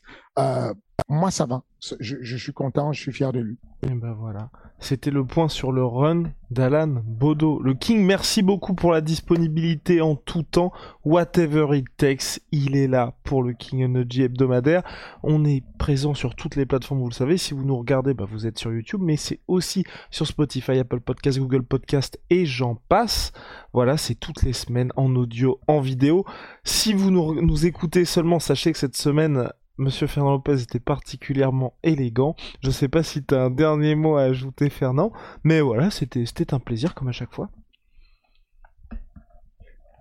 [1.09, 1.63] Moi ça va.
[1.99, 3.57] Je, suis content, je suis fier de lui.
[3.83, 4.49] Et ben voilà.
[4.79, 7.61] C'était le point sur le run d'Alan Bodo.
[7.61, 10.71] Le King, merci beaucoup pour la disponibilité en tout temps.
[11.05, 14.83] Whatever it takes, il est là pour le King Energy hebdomadaire.
[15.23, 17.37] On est présent sur toutes les plateformes, vous le savez.
[17.37, 20.99] Si vous nous regardez, bah vous êtes sur YouTube, mais c'est aussi sur Spotify, Apple
[20.99, 23.31] Podcast, Google Podcast et j'en passe.
[23.71, 26.25] Voilà, c'est toutes les semaines en audio, en vidéo.
[26.63, 32.35] Si vous nous écoutez seulement, sachez que cette semaine, Monsieur Fernand Lopez était particulièrement élégant.
[32.61, 35.11] Je sais pas si tu as un dernier mot à ajouter, Fernand,
[35.43, 37.49] mais voilà, c'était un plaisir comme à chaque fois.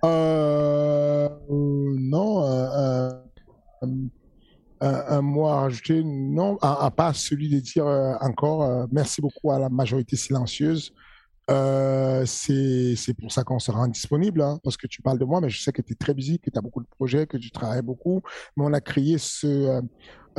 [0.05, 3.11] Euh, non, euh,
[3.83, 3.89] euh,
[4.81, 7.87] un, mot à rajouter, non, à, part celui de dire
[8.21, 10.93] encore merci beaucoup à la majorité silencieuse
[11.49, 15.41] euh, c'est pour ça qu'on se rend disponible, hein, parce que tu parles de moi,
[15.41, 17.37] mais je sais que tu es très busy, que tu as beaucoup de projets, que
[17.37, 18.23] tu travailles beaucoup.
[18.57, 19.83] Mais on a créé ce, euh,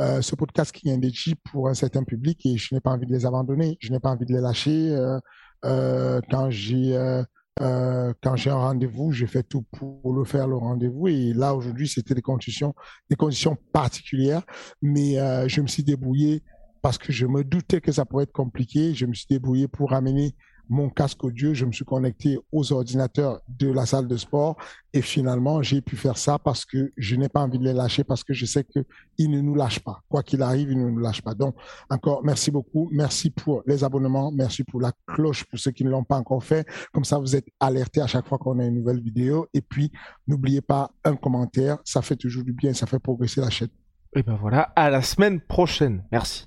[0.00, 3.06] euh ce podcast qui est dédié pour un certain public et je n'ai pas envie
[3.06, 4.90] de les abandonner, je n'ai pas envie de les lâcher.
[4.90, 5.18] Euh,
[5.64, 10.56] euh quand j'ai euh, quand j'ai un rendez-vous, je fais tout pour le faire le
[10.56, 11.08] rendez-vous.
[11.08, 12.74] Et là aujourd'hui, c'était des conditions,
[13.10, 14.42] des conditions particulières,
[14.82, 15.14] mais
[15.48, 16.44] je me suis débrouillé
[16.82, 18.94] parce que je me doutais que ça pourrait être compliqué.
[18.94, 20.36] Je me suis débrouillé pour amener
[20.68, 24.56] mon casque audio, je me suis connecté aux ordinateurs de la salle de sport
[24.92, 28.04] et finalement, j'ai pu faire ça parce que je n'ai pas envie de les lâcher
[28.04, 30.02] parce que je sais qu'ils ne nous lâchent pas.
[30.08, 31.34] Quoi qu'il arrive, ils ne nous lâchent pas.
[31.34, 31.54] Donc,
[31.90, 32.88] encore, merci beaucoup.
[32.92, 34.32] Merci pour les abonnements.
[34.32, 36.66] Merci pour la cloche pour ceux qui ne l'ont pas encore fait.
[36.92, 39.46] Comme ça, vous êtes alertés à chaque fois qu'on a une nouvelle vidéo.
[39.52, 39.92] Et puis,
[40.26, 41.78] n'oubliez pas un commentaire.
[41.84, 42.72] Ça fait toujours du bien.
[42.72, 43.68] Ça fait progresser la chaîne.
[44.14, 44.62] Et ben voilà.
[44.74, 46.04] À la semaine prochaine.
[46.10, 46.46] Merci.